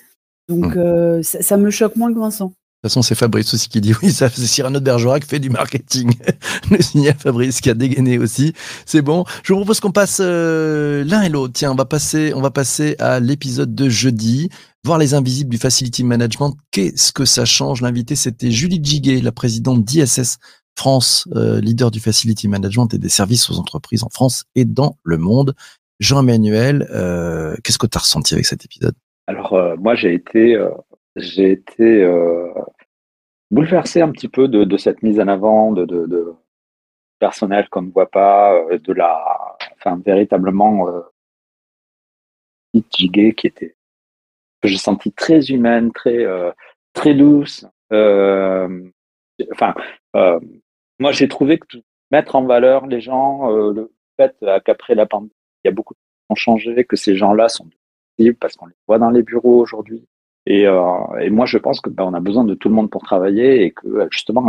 Donc, 0.48 0.74
Mmh. 0.74 0.80
euh, 0.80 1.22
ça, 1.22 1.42
ça 1.42 1.58
me 1.58 1.70
choque 1.70 1.98
moins 1.98 2.14
que 2.14 2.18
Vincent. 2.18 2.46
De 2.46 2.90
toute 2.90 2.92
façon, 2.92 3.02
c'est 3.02 3.16
Fabrice 3.16 3.54
aussi 3.54 3.68
qui 3.68 3.82
dit 3.82 3.94
oui, 4.02 4.12
ça, 4.12 4.30
c'est 4.30 4.46
Cyrano 4.46 4.80
de 4.80 4.86
Bergerac 4.86 5.24
qui 5.24 5.28
fait 5.30 5.40
du 5.40 5.50
marketing. 5.50 6.14
Le 6.72 6.82
signal 6.82 7.16
Fabrice 7.20 7.60
qui 7.60 7.70
a 7.70 7.74
dégainé 7.74 8.20
aussi. 8.20 8.54
C'est 8.86 9.02
bon. 9.02 9.26
Je 9.44 9.52
vous 9.52 9.60
propose 9.60 9.82
qu'on 9.82 9.92
passe 9.92 10.20
euh, 10.22 11.04
l'un 11.04 11.24
et 11.24 11.30
l'autre. 11.30 11.54
Tiens, 11.56 11.72
on 11.74 11.76
va 11.76 11.86
passer, 11.86 12.34
on 12.36 12.42
va 12.42 12.52
passer 12.52 12.96
à 13.00 13.20
l'épisode 13.20 13.76
de 13.76 13.90
jeudi. 13.90 14.50
Voir 14.86 14.98
les 14.98 15.14
invisibles 15.14 15.50
du 15.50 15.58
Facility 15.58 16.06
Management. 16.06 16.56
Qu'est-ce 16.72 17.12
que 17.12 17.26
ça 17.26 17.44
change? 17.44 17.82
L'invité, 17.82 18.16
c'était 18.16 18.52
Julie 18.52 18.80
Giguet, 18.82 19.20
la 19.20 19.34
présidente 19.34 19.84
d'ISS 19.84 20.38
France, 20.78 21.28
euh, 21.36 21.60
leader 21.60 21.92
du 21.92 22.00
Facility 22.00 22.48
Management 22.48 22.94
et 22.94 23.00
des 23.00 23.10
services 23.10 23.50
aux 23.50 23.60
entreprises 23.60 24.04
en 24.04 24.10
France 24.10 24.46
et 24.56 24.64
dans 24.64 24.98
le 25.04 25.18
monde. 25.18 25.56
Jean-Emmanuel, 26.00 26.88
euh, 26.92 27.56
qu'est-ce 27.64 27.80
que 27.80 27.88
tu 27.88 27.98
as 27.98 28.02
ressenti 28.02 28.34
avec 28.34 28.46
cet 28.46 28.64
épisode? 28.66 28.96
Alors, 29.26 29.54
euh, 29.54 29.76
moi, 29.78 29.96
j'ai 29.96 30.14
été, 30.14 30.58
bouleversé 33.50 34.02
un 34.02 34.12
petit 34.12 34.28
peu 34.28 34.48
de, 34.48 34.78
cette 34.78 35.02
mise 35.02 35.20
en 35.20 35.28
avant 35.28 35.72
de, 35.72 36.36
personnel 37.20 37.68
qu'on 37.70 37.82
ne 37.82 37.92
voit 37.92 38.12
pas, 38.12 38.54
de 38.72 38.94
la, 38.94 39.58
enfin, 39.78 40.00
véritablement, 40.06 40.88
euh, 40.88 41.02
qui 42.92 43.10
était, 43.44 43.76
que 44.62 44.68
j'ai 44.68 44.78
senti 44.78 45.12
très 45.12 45.48
humaine, 45.48 45.92
très, 45.92 47.16
douce. 47.16 47.66
Enfin, 49.52 49.74
moi, 51.00 51.12
j'ai 51.12 51.28
trouvé 51.28 51.60
que 51.60 51.78
mettre 52.12 52.36
en 52.36 52.44
valeur 52.44 52.88
les 52.88 53.02
gens, 53.02 53.52
euh, 53.52 53.74
le 53.74 53.92
fait 54.18 54.36
euh, 54.44 54.60
qu'après 54.64 54.96
la 54.96 55.06
pandémie, 55.06 55.32
il 55.64 55.68
y 55.68 55.70
a 55.70 55.74
beaucoup 55.74 55.94
de 55.94 56.00
choses 56.00 56.26
qui 56.26 56.32
ont 56.32 56.36
changé, 56.36 56.86
que 56.86 56.96
ces 56.96 57.16
gens-là 57.16 57.50
sont 57.50 57.66
disponibles 57.66 58.38
parce 58.38 58.56
qu'on 58.56 58.68
les 58.68 58.76
voit 58.88 59.00
dans 59.00 59.10
les 59.10 59.24
bureaux 59.24 59.60
aujourd'hui. 59.60 60.08
Et, 60.46 60.66
euh, 60.66 61.20
et 61.20 61.30
moi, 61.30 61.46
je 61.46 61.58
pense 61.58 61.82
que 61.82 61.90
ben, 61.90 62.06
on 62.06 62.14
a 62.14 62.20
besoin 62.20 62.46
de 62.46 62.56
tout 62.56 62.70
le 62.70 62.76
monde 62.76 62.90
pour 62.90 63.04
travailler 63.04 63.64
et 63.64 63.72
que 63.72 64.08
justement, 64.12 64.48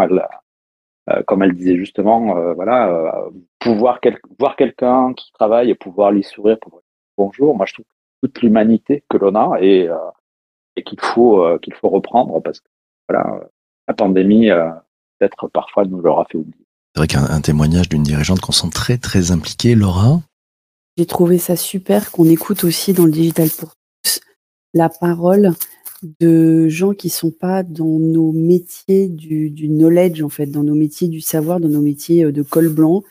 comme 1.26 1.42
elle 1.42 1.54
disait 1.54 1.76
justement, 1.76 2.52
voilà, 2.54 3.28
pouvoir 3.58 3.98
voir 4.38 4.56
quelqu'un 4.56 5.12
qui 5.14 5.32
travaille 5.32 5.70
et 5.70 5.74
pouvoir 5.74 6.12
lui 6.12 6.22
sourire, 6.22 6.58
pouvoir 6.60 6.82
lui 6.82 6.88
bonjour. 7.16 7.56
Moi, 7.56 7.66
je 7.66 7.74
trouve 7.74 7.86
toute 8.22 8.40
l'humanité 8.42 9.02
que 9.08 9.16
l'on 9.16 9.34
a 9.34 9.58
et, 9.60 9.88
et 10.76 10.82
qu'il 10.84 11.00
faut 11.00 11.58
qu'il 11.58 11.74
faut 11.74 11.88
reprendre 11.88 12.40
parce 12.42 12.60
que 12.60 12.68
voilà, 13.08 13.40
la 13.88 13.94
pandémie 13.94 14.50
peut-être 15.18 15.48
parfois 15.48 15.84
nous 15.84 16.00
l'aura 16.00 16.26
fait 16.30 16.38
oublier. 16.38 16.64
C'est 16.94 17.00
vrai 17.00 17.06
qu'un 17.06 17.24
un 17.24 17.40
témoignage 17.40 17.88
d'une 17.88 18.02
dirigeante 18.02 18.40
qu'on 18.40 18.52
sent 18.52 18.70
très 18.72 18.98
très 18.98 19.30
impliquée, 19.30 19.74
Laura. 19.74 20.22
J'ai 20.96 21.06
trouvé 21.06 21.38
ça 21.38 21.54
super 21.54 22.10
qu'on 22.10 22.28
écoute 22.28 22.64
aussi 22.64 22.92
dans 22.92 23.04
le 23.04 23.12
digital 23.12 23.48
pour 23.50 23.70
tous 24.02 24.20
la 24.74 24.88
parole 24.88 25.52
de 26.20 26.68
gens 26.68 26.92
qui 26.92 27.08
sont 27.08 27.30
pas 27.30 27.62
dans 27.62 27.98
nos 27.98 28.32
métiers 28.32 29.08
du, 29.08 29.50
du 29.50 29.68
knowledge 29.68 30.22
en 30.22 30.28
fait, 30.28 30.46
dans 30.46 30.62
nos 30.62 30.74
métiers 30.74 31.08
du 31.08 31.20
savoir, 31.20 31.60
dans 31.60 31.68
nos 31.68 31.80
métiers 31.82 32.24
euh, 32.24 32.32
de 32.32 32.42
col 32.42 32.68
blanc 32.68 33.02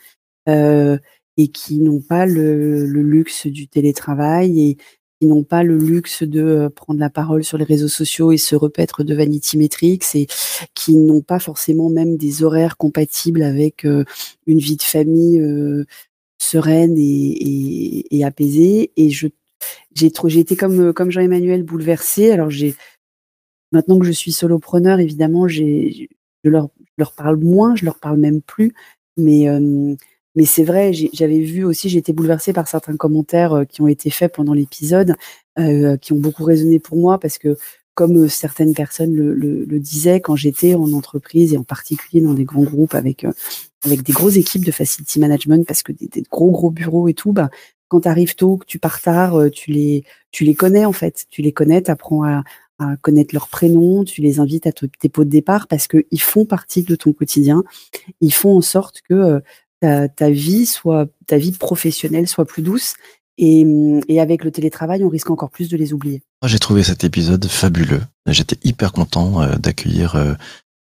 euh, 0.48 0.98
et 1.38 1.50
qui 1.50 1.80
n'ont 1.80 2.02
pas 2.02 2.26
le, 2.26 2.86
le 2.86 3.02
luxe 3.02 3.48
du 3.48 3.68
télétravail 3.68 4.62
et 4.62 4.78
qui 5.20 5.28
n'ont 5.28 5.44
pas 5.44 5.64
le 5.64 5.78
luxe 5.78 6.24
de 6.24 6.42
euh, 6.42 6.70
prendre 6.70 7.00
la 7.00 7.10
parole 7.10 7.44
sur 7.44 7.58
les 7.58 7.64
réseaux 7.64 7.88
sociaux 7.88 8.32
et 8.32 8.38
se 8.38 8.56
repaître 8.56 9.04
de 9.04 9.16
Vanity 9.16 9.58
Metrics 9.58 10.04
et 10.16 10.28
qui 10.74 10.96
n'ont 10.96 11.22
pas 11.22 11.40
forcément 11.40 11.90
même 11.90 12.18
des 12.18 12.44
horaires 12.44 12.78
compatibles 12.78 13.44
avec 13.44 13.86
euh, 13.86 14.06
une 14.46 14.60
vie 14.60 14.78
de 14.78 14.84
famille 14.84 15.40
euh, 15.40 15.86
sereine 16.40 16.96
et, 16.98 18.24
apaisée. 18.24 18.92
Et 18.98 19.10
je 19.10 19.28
j'ai 19.96 20.12
trop 20.12 20.30
j'ai 20.30 20.40
été 20.40 20.56
comme 20.56 20.94
comme 20.94 21.12
Jean-Emmanuel 21.12 21.64
bouleversée. 21.64 22.32
Alors 22.32 22.50
j'ai 22.50 22.76
maintenant 23.72 24.00
que 24.00 24.06
je 24.06 24.12
suis 24.12 24.32
solopreneur, 24.32 25.00
évidemment, 25.00 25.48
j'ai 25.48 26.10
je 26.44 26.50
leur 26.50 26.70
je 26.98 27.04
leur 27.04 27.14
parle 27.14 27.38
moins, 27.38 27.76
je 27.76 27.86
leur 27.86 28.00
parle 28.00 28.18
même 28.20 28.42
plus. 28.42 28.74
Mais 29.18 29.48
mais 30.38 30.46
c'est 30.46 30.64
vrai, 30.64 30.94
j'avais 31.14 31.40
vu 31.40 31.64
aussi, 31.66 31.90
j'ai 31.90 31.98
été 31.98 32.14
bouleversée 32.14 32.54
par 32.54 32.68
certains 32.68 32.96
commentaires 32.96 33.54
euh, 33.54 33.66
qui 33.66 33.82
ont 33.82 33.88
été 33.88 34.12
faits 34.12 34.36
pendant 34.36 34.54
l'épisode, 34.54 35.16
euh, 35.58 35.98
qui 35.98 36.14
ont 36.14 36.20
beaucoup 36.20 36.44
résonné 36.44 36.78
pour 36.78 36.96
moi 36.96 37.20
parce 37.20 37.40
que 37.40 37.58
comme 37.96 38.26
euh, 38.26 38.28
certaines 38.28 38.76
personnes 38.76 39.16
le, 39.16 39.80
disaient, 39.80 40.22
quand 40.22 40.36
j'étais 40.36 40.76
en 40.76 40.94
entreprise 40.94 41.56
et 41.56 41.58
en 41.58 41.64
particulier 41.64 42.22
dans 42.22 42.36
des 42.36 42.44
grands 42.44 42.62
groupes 42.62 42.94
avec 42.94 43.26
avec 43.84 44.04
des 44.04 44.14
grosses 44.14 44.36
équipes 44.36 44.64
de 44.64 44.72
facility 44.72 45.20
management 45.20 45.66
parce 45.66 45.82
que 45.82 45.92
des, 45.92 46.08
gros 46.30 46.52
gros 46.52 46.70
bureaux 46.70 47.08
et 47.08 47.16
tout, 47.16 47.32
bah, 47.32 47.50
quand 47.88 48.02
tu 48.02 48.08
arrives 48.08 48.36
tôt, 48.36 48.58
que 48.58 48.66
tu 48.68 48.78
pars 48.78 49.02
tard, 49.02 49.50
tu 49.52 49.72
les, 49.72 50.04
tu 50.30 50.44
les 50.44 50.54
connais 50.54 50.86
en 50.86 50.94
fait. 50.94 51.26
Tu 51.32 51.42
les 51.42 51.52
connais, 51.52 51.82
tu 51.82 51.90
apprends 51.90 52.24
à, 52.24 52.44
connaître 53.02 53.34
leurs 53.34 53.48
prénoms, 53.48 54.04
tu 54.04 54.22
les 54.22 54.40
invites 54.40 54.68
à 54.68 54.72
te- 54.72 54.86
tes 54.86 55.10
pots 55.10 55.24
de 55.24 55.32
départ 55.32 55.68
parce 55.68 55.88
qu'ils 55.88 56.22
font 56.22 56.46
partie 56.46 56.84
de 56.84 56.96
ton 56.96 57.12
quotidien. 57.12 57.64
Ils 58.22 58.34
font 58.34 58.56
en 58.56 58.62
sorte 58.62 59.02
que 59.10 59.42
ta, 59.80 60.08
ta 60.10 60.30
vie 60.30 60.66
soit, 60.66 61.08
ta 61.26 61.38
vie 61.38 61.52
professionnelle 61.52 62.28
soit 62.28 62.46
plus 62.46 62.64
douce. 62.64 62.94
Et, 63.40 63.66
et 64.08 64.20
avec 64.20 64.44
le 64.44 64.50
télétravail, 64.50 65.04
on 65.04 65.10
risque 65.10 65.30
encore 65.30 65.52
plus 65.52 65.70
de 65.70 65.78
les 65.78 65.94
oublier. 65.94 66.24
J'ai 66.44 66.58
trouvé 66.58 66.82
cet 66.82 67.04
épisode 67.04 67.46
fabuleux. 67.46 68.02
J'étais 68.26 68.58
hyper 68.64 68.92
content 68.92 69.44
euh, 69.44 69.56
d'accueillir 69.58 70.16
euh, 70.16 70.34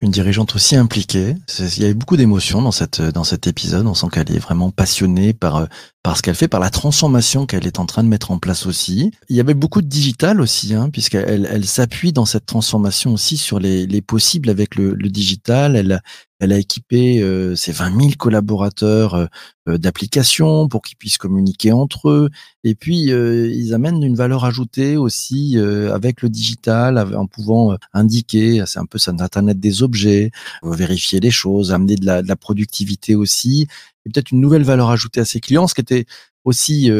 une 0.00 0.12
dirigeante 0.12 0.54
aussi 0.54 0.76
impliquée. 0.76 1.34
Il 1.58 1.82
y 1.82 1.84
avait 1.84 1.94
beaucoup 1.94 2.16
d'émotions 2.16 2.62
dans 2.62 2.70
cette 2.70 3.00
dans 3.00 3.24
cet 3.24 3.48
épisode. 3.48 3.86
On 3.88 3.94
sent 3.94 4.06
qu'elle 4.12 4.30
est 4.30 4.38
vraiment 4.38 4.70
passionnée 4.70 5.32
par 5.32 5.56
euh, 5.56 5.66
par 6.04 6.16
ce 6.16 6.22
qu'elle 6.22 6.36
fait, 6.36 6.46
par 6.46 6.60
la 6.60 6.70
transformation 6.70 7.46
qu'elle 7.46 7.66
est 7.66 7.80
en 7.80 7.86
train 7.86 8.04
de 8.04 8.08
mettre 8.08 8.30
en 8.30 8.38
place 8.38 8.66
aussi. 8.66 9.10
Il 9.28 9.34
y 9.34 9.40
avait 9.40 9.54
beaucoup 9.54 9.82
de 9.82 9.88
digital 9.88 10.40
aussi, 10.40 10.74
hein, 10.74 10.90
puisqu'elle 10.90 11.48
elle 11.50 11.64
s'appuie 11.64 12.12
dans 12.12 12.26
cette 12.26 12.46
transformation 12.46 13.14
aussi 13.14 13.36
sur 13.36 13.58
les, 13.58 13.86
les 13.86 14.02
possibles 14.02 14.50
avec 14.50 14.76
le, 14.76 14.94
le 14.94 15.08
digital. 15.08 15.74
Elle 15.74 16.00
elle 16.40 16.52
a 16.52 16.58
équipé 16.58 17.22
euh, 17.22 17.54
ses 17.54 17.72
20 17.72 17.98
000 17.98 18.12
collaborateurs 18.18 19.14
euh, 19.14 19.26
euh, 19.68 19.78
d'applications 19.78 20.68
pour 20.68 20.82
qu'ils 20.82 20.96
puissent 20.96 21.18
communiquer 21.18 21.72
entre 21.72 22.10
eux. 22.10 22.30
Et 22.64 22.74
puis, 22.74 23.12
euh, 23.12 23.48
ils 23.50 23.72
amènent 23.72 24.02
une 24.02 24.16
valeur 24.16 24.44
ajoutée 24.44 24.96
aussi 24.96 25.56
euh, 25.56 25.94
avec 25.94 26.22
le 26.22 26.28
digital, 26.28 26.98
en 27.14 27.26
pouvant 27.26 27.72
euh, 27.72 27.76
indiquer, 27.92 28.64
c'est 28.66 28.78
un 28.78 28.86
peu 28.86 28.98
ça, 28.98 29.12
Internet 29.12 29.60
des 29.60 29.82
objets, 29.82 30.32
vérifier 30.62 31.20
les 31.20 31.30
choses, 31.30 31.72
amener 31.72 31.94
de 31.96 32.04
la, 32.04 32.20
de 32.20 32.28
la 32.28 32.36
productivité 32.36 33.14
aussi, 33.14 33.68
et 34.04 34.10
peut-être 34.10 34.32
une 34.32 34.40
nouvelle 34.40 34.64
valeur 34.64 34.90
ajoutée 34.90 35.20
à 35.20 35.24
ses 35.24 35.40
clients. 35.40 35.66
Ce 35.66 35.74
qui 35.74 35.80
était 35.80 36.04
aussi 36.44 36.90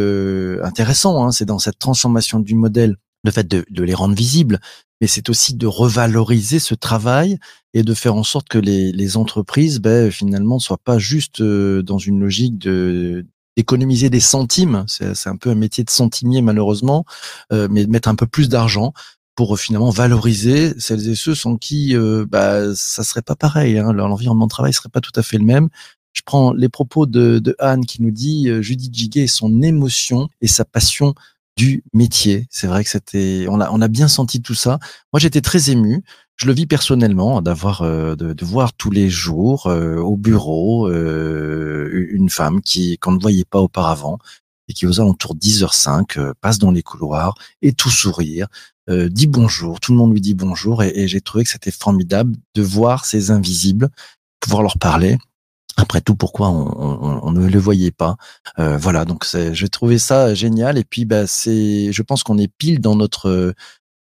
intéressant, 0.63 1.23
hein, 1.27 1.33
c'est 1.33 1.45
dans 1.45 1.59
cette 1.59 1.79
transformation 1.79 2.41
du 2.41 2.55
modèle, 2.55 2.97
le 3.25 3.31
fait 3.31 3.47
de, 3.47 3.67
de 3.69 3.83
les 3.83 3.95
rendre 3.95 4.15
visibles, 4.15 4.61
mais 5.01 5.07
c'est 5.07 5.29
aussi 5.29 5.55
de 5.55 5.67
revaloriser 5.67 6.59
ce 6.59 6.75
travail 6.75 7.39
et 7.75 7.83
de 7.83 7.95
faire 7.95 8.15
en 8.15 8.23
sorte 8.23 8.49
que 8.49 8.59
les, 8.59 8.93
les 8.93 9.17
entreprises, 9.17 9.81
ben, 9.81 10.11
finalement, 10.11 10.57
ne 10.57 10.61
soient 10.61 10.79
pas 10.83 10.99
juste 10.99 11.43
dans 11.43 11.99
une 11.99 12.21
logique 12.21 12.59
de 12.59 13.27
d'économiser 13.57 14.11
des 14.11 14.21
centimes. 14.21 14.85
C'est 14.89 15.29
un 15.29 15.37
peu 15.37 15.51
un 15.51 15.55
métier 15.55 15.85
de 15.85 15.91
centimier 15.91 16.43
malheureusement, 16.43 17.05
euh, 17.53 17.69
mais 17.71 17.87
de 17.87 17.91
mettre 17.91 18.09
un 18.09 18.17
peu 18.17 18.27
plus 18.27 18.49
d'argent 18.49 18.93
pour 19.35 19.55
euh, 19.55 19.57
finalement 19.57 19.91
valoriser 19.91 20.75
celles 20.79 21.09
et 21.09 21.15
ceux 21.15 21.35
sans 21.35 21.57
qui 21.57 21.97
euh, 21.97 22.27
bah, 22.29 22.75
ça 22.75 23.05
serait 23.05 23.23
pas 23.23 23.37
pareil. 23.37 23.79
Hein, 23.79 23.93
l'environnement 23.93 24.47
de 24.47 24.51
travail 24.51 24.73
serait 24.73 24.89
pas 24.89 25.01
tout 25.01 25.13
à 25.17 25.23
fait 25.23 25.39
le 25.39 25.45
même. 25.45 25.69
Je 26.13 26.23
prends 26.25 26.53
les 26.53 26.69
propos 26.69 27.07
de, 27.07 27.41
de 27.41 27.57
Anne 27.59 27.85
qui 27.87 28.01
nous 28.01 28.13
dit 28.13 28.49
euh, 28.49 28.63
Judith 28.63 28.95
Giguet, 28.95 29.27
son 29.27 29.63
émotion 29.63 30.29
et 30.41 30.47
sa 30.47 30.65
passion 30.65 31.15
du 31.57 31.85
métier. 31.93 32.47
C'est 32.51 32.67
vrai 32.67 32.85
que 32.85 32.91
c'était, 32.91 33.47
on 33.49 33.61
a, 33.61 33.71
on 33.71 33.81
a 33.81 33.89
bien 33.89 34.09
senti 34.09 34.43
tout 34.43 34.55
ça. 34.55 34.79
Moi, 35.13 35.21
j'étais 35.21 35.41
très 35.41 35.71
ému. 35.71 36.03
Je 36.37 36.47
le 36.47 36.53
vis 36.53 36.67
personnellement 36.67 37.41
d'avoir, 37.43 37.83
euh, 37.83 38.17
de, 38.17 38.33
de 38.33 38.45
voir 38.45 38.73
tous 38.73 38.91
les 38.91 39.09
jours 39.09 39.67
euh, 39.67 39.99
au 39.99 40.17
bureau 40.17 40.89
euh, 40.89 42.09
une 42.11 42.29
femme 42.29 42.61
qui 42.61 42.99
qu'on 42.99 43.13
ne 43.13 43.21
voyait 43.21 43.45
pas 43.45 43.61
auparavant 43.61 44.19
et 44.69 44.73
qui 44.73 44.87
aux 44.87 45.01
alentours 45.01 45.35
de 45.35 45.41
10h05 45.41 46.19
euh, 46.19 46.33
passe 46.41 46.59
dans 46.59 46.71
les 46.71 46.83
couloirs 46.83 47.35
et 47.63 47.73
tout 47.73 47.91
sourire, 47.91 48.49
euh, 48.91 49.09
dit 49.09 49.27
bonjour, 49.27 49.79
tout 49.79 49.93
le 49.93 49.99
monde 49.99 50.13
lui 50.13 50.21
dit 50.21 50.35
bonjour 50.35 50.83
et, 50.83 50.93
et 50.95 51.09
j'ai 51.09 51.21
trouvé 51.21 51.45
que 51.45 51.51
c'était 51.51 51.71
formidable 51.71 52.35
de 52.55 52.63
voir 52.63 53.05
ces 53.05 53.31
invisibles, 53.31 53.89
pouvoir 54.41 54.63
leur 54.63 54.79
parler 54.79 55.19
Après 55.77 56.01
tout, 56.01 56.15
pourquoi 56.15 56.49
on, 56.51 56.69
on- 56.79 57.21
on 57.25 57.33
ne 57.33 57.47
le 57.49 57.59
voyait 57.59 57.91
pas? 57.91 58.17
Euh, 58.59 58.77
Voilà, 58.79 59.05
donc 59.05 59.27
j'ai 59.53 59.69
trouvé 59.69 59.99
ça 59.99 60.35
génial. 60.35 60.79
Et 60.79 60.85
puis, 60.85 61.05
bah, 61.05 61.27
c'est, 61.27 61.93
je 61.93 62.03
pense 62.03 62.23
qu'on 62.23 62.39
est 62.39 62.49
pile 62.59 62.81
dans 62.81 62.95
notre 62.97 63.55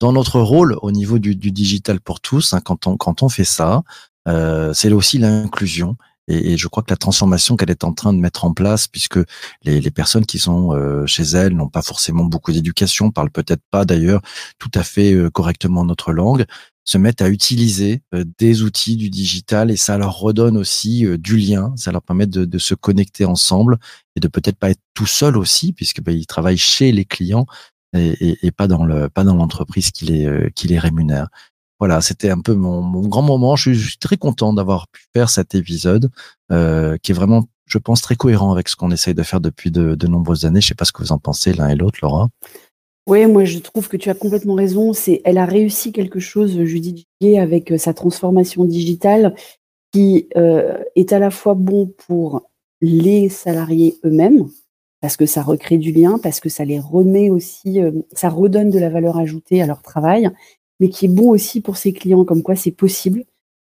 dans 0.00 0.12
notre 0.12 0.40
rôle 0.40 0.76
au 0.82 0.92
niveau 0.92 1.18
du, 1.18 1.36
du 1.36 1.52
digital 1.52 2.00
pour 2.00 2.20
tous. 2.20 2.52
hein, 2.54 2.60
quand 2.64 2.86
on 2.86 2.96
quand 2.96 3.22
on 3.22 3.28
fait 3.28 3.44
ça, 3.44 3.82
euh, 4.28 4.72
c'est 4.74 4.92
aussi 4.92 5.18
l'inclusion. 5.18 5.96
Et, 6.28 6.56
je 6.56 6.68
crois 6.68 6.82
que 6.82 6.90
la 6.90 6.96
transformation 6.96 7.56
qu'elle 7.56 7.70
est 7.70 7.84
en 7.84 7.92
train 7.92 8.12
de 8.12 8.18
mettre 8.18 8.44
en 8.44 8.52
place, 8.52 8.88
puisque 8.88 9.18
les, 9.62 9.90
personnes 9.90 10.26
qui 10.26 10.38
sont 10.38 10.74
euh, 10.74 11.06
chez 11.06 11.22
elle 11.22 11.54
n'ont 11.54 11.68
pas 11.68 11.82
forcément 11.82 12.24
beaucoup 12.24 12.52
d'éducation, 12.52 13.10
parlent 13.10 13.30
peut-être 13.30 13.62
pas 13.70 13.84
d'ailleurs 13.84 14.20
tout 14.58 14.70
à 14.74 14.82
fait 14.82 15.12
euh, 15.12 15.30
correctement 15.30 15.84
notre 15.84 16.12
langue, 16.12 16.44
se 16.84 16.98
mettent 16.98 17.22
à 17.22 17.28
utiliser 17.28 18.02
euh, 18.14 18.24
des 18.38 18.62
outils 18.62 18.96
du 18.96 19.08
digital 19.10 19.70
et 19.70 19.76
ça 19.76 19.98
leur 19.98 20.18
redonne 20.18 20.56
aussi 20.56 21.06
du 21.18 21.36
lien, 21.36 21.72
ça 21.76 21.92
leur 21.92 22.02
permet 22.02 22.26
de, 22.26 22.58
se 22.58 22.74
connecter 22.74 23.24
ensemble 23.24 23.78
et 24.16 24.20
de 24.20 24.28
peut-être 24.28 24.58
pas 24.58 24.70
être 24.70 24.82
tout 24.94 25.06
seul 25.06 25.36
aussi, 25.36 25.72
puisque 25.72 26.00
bah, 26.00 26.12
ils 26.12 26.26
travaillent 26.26 26.56
chez 26.58 26.90
les 26.90 27.04
clients 27.04 27.46
et, 27.96 28.38
et, 28.44 28.50
pas 28.50 28.66
dans 28.66 28.84
le 28.84 29.08
pas 29.08 29.24
dans 29.24 29.36
l'entreprise 29.36 29.90
qui 29.90 30.06
les 30.06 30.50
qui 30.54 30.68
les 30.68 30.78
rémunère. 30.78 31.28
Voilà, 31.78 32.00
c'était 32.00 32.30
un 32.30 32.40
peu 32.40 32.54
mon, 32.54 33.06
grand 33.06 33.22
moment. 33.22 33.54
Je 33.56 33.72
suis, 33.72 33.98
très 33.98 34.16
content 34.16 34.52
d'avoir 34.52 34.88
pu 34.88 35.02
faire 35.14 35.28
cet 35.28 35.54
épisode 35.54 36.10
euh, 36.50 36.96
qui 37.02 37.12
est 37.12 37.14
vraiment, 37.14 37.44
je 37.66 37.78
pense, 37.78 38.00
très 38.00 38.16
cohérent 38.16 38.50
avec 38.50 38.68
ce 38.68 38.76
qu'on 38.76 38.90
essaye 38.90 39.14
de 39.14 39.22
faire 39.22 39.40
depuis 39.40 39.70
de, 39.70 40.06
nombreuses 40.06 40.46
années. 40.46 40.60
Je 40.60 40.68
sais 40.68 40.74
pas 40.74 40.86
ce 40.86 40.92
que 40.92 41.02
vous 41.02 41.12
en 41.12 41.18
pensez 41.18 41.52
l'un 41.52 41.68
et 41.68 41.74
l'autre, 41.74 41.98
Laura. 42.02 42.28
Oui, 43.08 43.24
moi 43.26 43.44
je 43.44 43.60
trouve 43.60 43.88
que 43.88 43.96
tu 43.96 44.10
as 44.10 44.14
complètement 44.14 44.54
raison. 44.54 44.92
Elle 45.24 45.38
a 45.38 45.44
réussi 45.44 45.92
quelque 45.92 46.18
chose, 46.18 46.60
Judith 46.64 47.06
Gillet, 47.20 47.38
avec 47.38 47.70
euh, 47.70 47.78
sa 47.78 47.94
transformation 47.94 48.64
digitale, 48.64 49.34
qui 49.92 50.28
euh, 50.36 50.78
est 50.96 51.12
à 51.12 51.18
la 51.18 51.30
fois 51.30 51.54
bon 51.54 51.92
pour 52.06 52.48
les 52.80 53.28
salariés 53.28 53.96
eux-mêmes, 54.04 54.48
parce 55.00 55.16
que 55.16 55.26
ça 55.26 55.42
recrée 55.42 55.78
du 55.78 55.92
lien, 55.92 56.18
parce 56.20 56.40
que 56.40 56.48
ça 56.48 56.64
les 56.64 56.80
remet 56.80 57.30
aussi, 57.30 57.80
ça 58.12 58.28
redonne 58.28 58.70
de 58.70 58.78
la 58.78 58.90
valeur 58.90 59.16
ajoutée 59.18 59.62
à 59.62 59.66
leur 59.66 59.82
travail, 59.82 60.30
mais 60.80 60.88
qui 60.88 61.06
est 61.06 61.08
bon 61.08 61.30
aussi 61.30 61.60
pour 61.60 61.76
ses 61.76 61.92
clients, 61.92 62.24
comme 62.24 62.42
quoi 62.42 62.56
c'est 62.56 62.70
possible. 62.70 63.24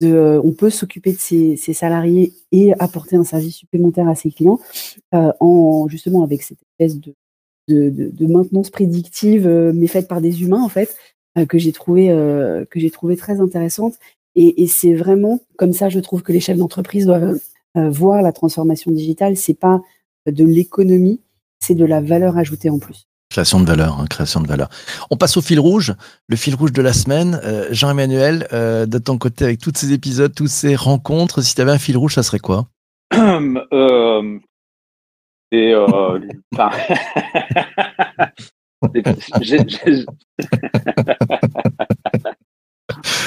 De, 0.01 0.09
euh, 0.09 0.41
on 0.45 0.53
peut 0.53 0.71
s'occuper 0.71 1.13
de 1.13 1.19
ses, 1.19 1.57
salariés 1.57 2.33
et 2.53 2.73
apporter 2.79 3.17
un 3.17 3.25
service 3.25 3.57
supplémentaire 3.57 4.09
à 4.09 4.15
ses 4.15 4.31
clients 4.31 4.59
euh, 5.15 5.31
en 5.41 5.89
justement 5.89 6.23
avec 6.25 6.43
cette 6.43 6.59
espèce 6.63 6.99
de 6.99 7.15
de, 7.69 7.91
de, 7.91 8.11
de 8.11 8.27
maintenance 8.27 8.71
prédictive, 8.71 9.47
euh, 9.47 9.73
mais 9.75 9.87
faite 9.87 10.09
par 10.09 10.21
des 10.21 10.43
humains 10.43 10.63
en 10.63 10.69
fait, 10.69 10.97
euh, 11.39 11.47
que 11.47 11.59
j'ai 11.59 11.73
trouvé 11.73 12.11
euh, 12.11 12.65
que 12.67 12.81
j'ai 12.81 12.91
trouvé 12.91 13.17
très 13.17 13.41
intéressante. 13.41 13.95
Et, 14.35 14.63
et 14.63 14.67
c'est 14.67 14.95
vraiment 14.95 15.41
comme 15.57 15.73
ça, 15.73 15.89
je 15.89 16.01
trouve 16.01 16.23
que 16.23 16.33
les 16.33 16.41
chefs 16.41 16.57
d'entreprise 16.59 17.07
doivent 17.07 17.39
euh, 17.77 17.91
voir 17.91 18.23
la 18.23 18.33
transformation 18.33 18.91
digitale. 18.91 19.37
C'est 19.37 19.55
pas 19.55 19.81
de 20.27 20.45
l'économie, 20.45 21.21
c'est 21.61 21.75
de 21.75 21.85
la 21.85 22.01
valeur 22.01 22.37
ajoutée 22.37 22.71
en 22.71 22.79
plus. 22.79 23.07
Création 23.31 23.61
de 23.61 23.65
valeur, 23.67 24.01
hein, 24.01 24.07
création 24.11 24.41
de 24.41 24.49
valeur. 24.49 24.69
On 25.11 25.17
passe 25.17 25.37
au 25.37 25.41
fil 25.43 25.61
rouge, 25.61 25.95
le 26.29 26.35
fil 26.35 26.57
rouge 26.57 26.73
de 26.73 26.83
la 26.83 26.93
semaine. 26.93 27.41
Euh, 27.45 27.69
Jean-Emmanuel, 27.71 28.49
euh, 28.53 28.87
de 28.87 28.99
ton 28.99 29.19
côté, 29.19 29.45
avec 29.45 29.61
tous 29.61 29.71
ces 29.75 29.93
épisodes, 29.93 30.35
toutes 30.35 30.49
ces 30.49 30.75
rencontres, 30.75 31.41
si 31.41 31.55
tu 31.55 31.61
avais 31.61 31.71
un 31.71 31.79
fil 31.79 31.97
rouge, 31.97 32.15
ça 32.15 32.25
serait 32.25 32.41
quoi? 32.41 32.67
Euh, 33.73 34.39
et 35.53 35.75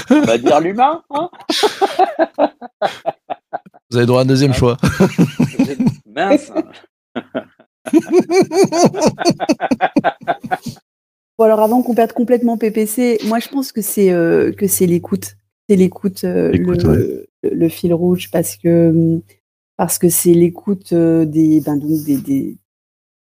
on 0.10 0.22
va 0.22 0.38
dire 0.38 0.60
l'humain, 0.60 1.01
hein? 1.12 1.29
Vous 3.89 3.98
avez 3.98 4.05
droit 4.05 4.19
à 4.19 4.24
un 4.24 4.25
deuxième 4.25 4.51
Ouais. 4.51 4.57
choix. 4.57 4.77
Mince. 6.13 6.51
Bon 11.38 11.45
alors 11.45 11.62
avant 11.62 11.81
qu'on 11.81 11.95
perde 11.95 12.13
complètement 12.13 12.57
PPC, 12.57 13.19
moi 13.25 13.39
je 13.39 13.50
pense 13.50 13.71
que 13.71 13.81
c'est 13.81 14.12
euh, 14.12 14.51
que 14.51 14.67
c'est 14.67 14.85
l'écoute, 14.85 15.35
c'est 15.67 15.75
l'écoute, 15.75 16.23
euh, 16.25 16.51
le, 16.93 17.27
le 17.50 17.69
fil 17.69 17.93
rouge 17.93 18.29
parce 18.31 18.55
que 18.55 19.19
parce 19.77 19.97
que 19.97 20.09
c'est 20.09 20.33
l'écoute 20.33 20.93
euh, 20.93 21.25
des 21.25 21.59
ben 21.59 21.77
donc 21.77 22.03
des, 22.03 22.17
des, 22.17 22.55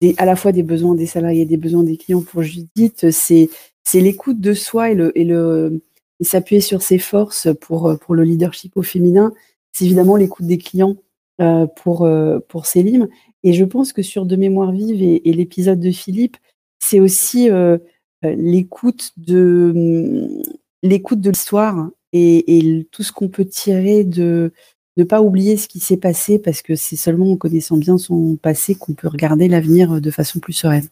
des- 0.02 0.14
à 0.18 0.26
la 0.26 0.36
fois 0.36 0.52
des 0.52 0.62
besoins 0.62 0.94
des 0.94 1.08
salariés, 1.08 1.46
des 1.46 1.58
besoins 1.58 1.84
des 1.84 1.98
clients 1.98 2.22
pour 2.22 2.44
Judith, 2.44 3.10
c'est 3.10 3.50
c'est 3.84 4.02
l'écoute 4.02 4.40
de 4.40 4.54
soi 4.54 4.92
et 4.92 4.96
le 4.96 5.18
et 5.18 5.24
le 5.24 5.82
et 6.20 6.24
s'appuyer 6.24 6.62
sur 6.62 6.84
ses 6.84 7.00
forces 7.00 7.48
pour 7.60 7.98
pour 8.00 8.14
le 8.14 8.24
leadership 8.24 8.78
au 8.78 8.84
féminin. 8.84 9.34
C'est 9.74 9.86
évidemment 9.86 10.16
l'écoute 10.16 10.46
des 10.46 10.60
clients 10.60 10.96
euh, 11.42 11.66
pour 11.66 12.06
euh, 12.06 12.38
pour 12.48 12.68
Célim. 12.68 13.08
Et 13.46 13.54
je 13.54 13.64
pense 13.64 13.94
que 13.94 14.02
sur 14.02 14.26
De 14.26 14.36
mémoire 14.36 14.72
vive 14.72 15.02
et, 15.02 15.32
l'épisode 15.32 15.80
de 15.80 15.92
Philippe, 15.92 16.36
c'est 16.80 17.00
aussi 17.00 17.50
euh, 17.50 17.78
euh, 18.26 18.36
l'écoute 18.36 19.12
de 19.18 19.72
hum, 19.74 20.44
l'écoute 20.82 21.22
de 21.22 21.30
l'histoire 21.30 21.90
et, 22.12 22.88
tout 22.92 23.04
ce 23.04 23.12
qu'on 23.12 23.30
peut 23.30 23.46
tirer 23.46 24.04
de 24.04 24.52
ne 24.98 25.04
pas 25.04 25.22
oublier 25.22 25.58
ce 25.58 25.68
qui 25.68 25.80
s'est 25.80 25.98
passé 25.98 26.40
parce 26.40 26.64
que 26.64 26.76
c'est 26.76 26.96
seulement 26.96 27.32
en 27.32 27.38
connaissant 27.38 27.78
bien 27.78 27.98
son 28.00 28.36
passé 28.36 28.74
qu'on 28.74 28.94
peut 28.94 29.10
regarder 29.10 29.48
l'avenir 29.48 30.02
de 30.02 30.12
façon 30.12 30.40
plus 30.40 30.54
sereine. 30.54 30.88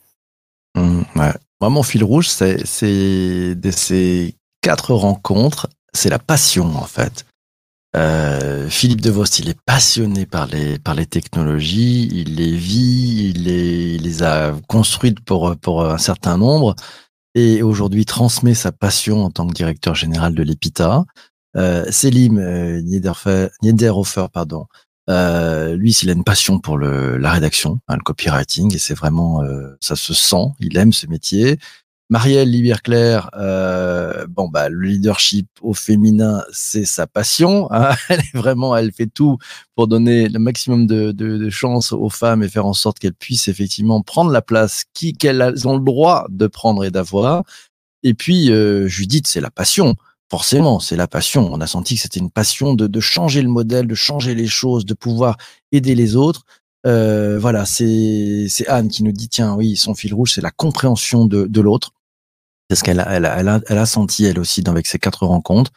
Mmh, 0.76 1.02
ouais. 1.16 1.34
Moi, 1.60 1.70
mon 1.70 1.84
fil 1.84 2.04
rouge, 2.04 2.28
c'est 2.28 3.56
de 3.56 3.72
ces 3.72 4.36
quatre 4.62 4.94
rencontres, 4.94 5.70
c'est 5.94 6.10
la 6.10 6.20
passion, 6.20 6.66
en 6.66 6.86
fait. 6.86 7.26
Euh, 7.96 8.70
Philippe 8.70 9.02
Devost, 9.02 9.40
il 9.40 9.50
est 9.50 9.60
passionné 9.66 10.26
par 10.26 10.48
les, 10.48 10.80
par 10.80 10.96
les 10.96 11.06
technologies, 11.06 12.10
il 12.12 12.36
les 12.36 12.56
vit, 12.56 13.30
il 13.30 13.44
les, 13.44 13.96
il 13.96 14.02
les 14.02 14.24
a 14.24 14.56
construites 14.68 15.20
pour, 15.20 15.56
pour 15.58 15.86
un 15.86 16.00
certain 16.00 16.38
nombre, 16.38 16.76
et 17.36 17.62
aujourd'hui 17.62 18.06
transmet 18.06 18.56
sa 18.56 18.72
passion 18.72 19.24
en 19.24 19.30
tant 19.30 19.48
que 19.48 19.54
directeur 19.54 19.96
général 19.96 20.34
de 20.34 20.44
l'EPITA. 20.44 21.06
Euh, 21.56 21.86
Selim 21.92 22.40
euh, 22.40 22.82
Niederhofer, 22.82 24.28
pardon, 24.34 24.66
euh, 25.10 25.76
lui, 25.76 25.92
il 25.92 26.10
a 26.10 26.14
une 26.14 26.24
passion 26.24 26.60
pour 26.60 26.78
le, 26.78 27.18
la 27.18 27.32
rédaction, 27.32 27.80
hein, 27.88 27.96
le 27.96 28.04
copywriting, 28.04 28.74
et 28.74 28.78
c'est 28.78 28.94
vraiment, 28.94 29.44
euh, 29.44 29.76
ça 29.82 29.96
se 29.96 30.14
sent. 30.14 30.48
Il 30.60 30.78
aime 30.78 30.94
ce 30.94 31.08
métier. 31.08 31.60
Marielle 32.14 32.52
Liberclair, 32.52 33.32
euh, 33.38 34.28
bon 34.30 34.48
bah 34.48 34.70
le 34.70 34.86
leadership 34.88 35.48
au 35.64 35.74
féminin, 35.74 36.44
c'est 36.52 36.86
sa 36.86 37.08
passion. 37.08 37.68
hein. 37.72 37.96
Elle 38.10 38.20
est 38.20 38.38
vraiment, 38.38 38.78
elle 38.78 38.92
fait 38.92 39.08
tout 39.08 39.40
pour 39.76 39.88
donner 39.88 40.30
le 40.30 40.38
maximum 40.38 40.86
de, 40.86 41.12
de, 41.12 41.38
de 41.40 41.50
chance 41.50 41.92
aux 41.92 42.12
femmes 42.12 42.44
et 42.44 42.50
faire 42.50 42.68
en 42.68 42.74
sorte 42.74 43.00
qu'elles 43.00 43.16
puissent 43.16 43.48
effectivement 43.48 44.04
prendre 44.04 44.30
la 44.30 44.44
place 44.44 44.84
qui 44.94 45.14
qu'elles 45.14 45.68
ont 45.68 45.76
le 45.76 45.84
droit 45.84 46.28
de 46.30 46.46
prendre 46.46 46.84
et 46.86 46.92
d'avoir. 46.92 47.44
Et 48.04 48.14
puis 48.14 48.52
euh, 48.52 48.88
Judith, 48.88 49.26
c'est 49.26 49.42
la 49.42 49.50
passion. 49.50 49.96
Forcément, 50.30 50.80
c'est 50.80 50.96
la 50.96 51.08
passion. 51.08 51.50
On 51.52 51.62
a 51.62 51.68
senti 51.68 51.96
que 51.96 52.02
c'était 52.02 52.20
une 52.20 52.30
passion 52.30 52.76
de, 52.76 52.86
de 52.86 53.00
changer 53.00 53.42
le 53.42 53.50
modèle, 53.50 53.88
de 53.88 53.96
changer 53.96 54.36
les 54.36 54.48
choses, 54.48 54.86
de 54.86 54.94
pouvoir 54.94 55.38
aider 55.72 55.96
les 55.96 56.16
autres. 56.16 56.44
Euh, 56.86 57.40
voilà, 57.40 57.66
c'est 57.66 58.46
c'est 58.50 58.68
Anne 58.68 58.90
qui 58.90 59.04
nous 59.04 59.14
dit 59.14 59.30
tiens 59.30 59.56
oui 59.56 59.78
son 59.78 59.96
fil 59.96 60.14
rouge 60.14 60.34
c'est 60.36 60.42
la 60.42 60.52
compréhension 60.52 61.26
de, 61.26 61.48
de 61.48 61.62
l'autre. 61.62 61.90
C'est 62.70 62.78
ce 62.78 62.84
qu'elle 62.84 63.00
a, 63.00 63.12
elle 63.16 63.78
a, 63.78 63.86
senti 63.86 64.26
elle 64.26 64.40
aussi 64.40 64.64
avec 64.66 64.88
ces 64.88 65.00
quatre 65.00 65.26
rencontres. 65.26 65.72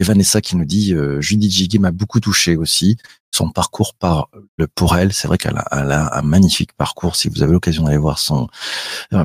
Et 0.00 0.04
Vanessa 0.04 0.40
qui 0.40 0.56
nous 0.56 0.64
dit 0.64 0.94
euh, 0.94 1.20
Judith 1.20 1.52
Giguet 1.52 1.78
m'a 1.78 1.92
beaucoup 1.92 2.20
touché 2.20 2.56
aussi. 2.56 2.96
Son 3.34 3.48
parcours 3.50 3.94
par 3.94 4.28
le 4.58 4.66
pour 4.66 4.94
elle, 4.96 5.12
c'est 5.14 5.26
vrai 5.26 5.38
qu'elle 5.38 5.56
a, 5.56 6.18
un 6.18 6.22
magnifique 6.22 6.74
parcours. 6.74 7.16
Si 7.16 7.30
vous 7.30 7.42
avez 7.42 7.52
l'occasion 7.52 7.84
d'aller 7.84 7.96
voir 7.96 8.18
son, 8.18 8.48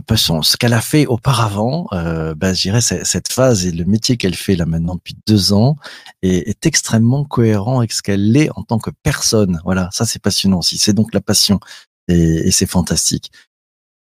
peu 0.06 0.16
son, 0.16 0.44
ce 0.44 0.56
qu'elle 0.56 0.74
a 0.74 0.80
fait 0.80 1.08
auparavant, 1.08 1.88
euh, 1.92 2.34
ben, 2.34 2.54
je 2.54 2.62
dirais 2.62 2.80
cette 2.80 3.34
phase 3.34 3.66
et 3.66 3.72
le 3.72 3.84
métier 3.84 4.16
qu'elle 4.16 4.36
fait 4.36 4.56
là 4.56 4.66
maintenant 4.66 4.96
depuis 4.96 5.18
deux 5.28 5.52
ans 5.52 5.76
est, 6.22 6.48
est 6.48 6.66
extrêmement 6.66 7.26
cohérent 7.26 7.80
avec 7.80 7.92
ce 7.92 8.02
qu'elle 8.02 8.38
est 8.38 8.50
en 8.56 8.64
tant 8.64 8.80
que 8.80 8.92
personne. 9.04 9.60
Voilà, 9.66 9.90
ça 9.92 10.06
c'est 10.06 10.22
passionnant 10.22 10.60
aussi. 10.60 10.78
C'est 10.78 10.94
donc 10.94 11.14
la 11.14 11.20
passion 11.20 11.60
et, 12.08 12.48
et 12.48 12.52
c'est 12.52 12.66
fantastique. 12.66 13.32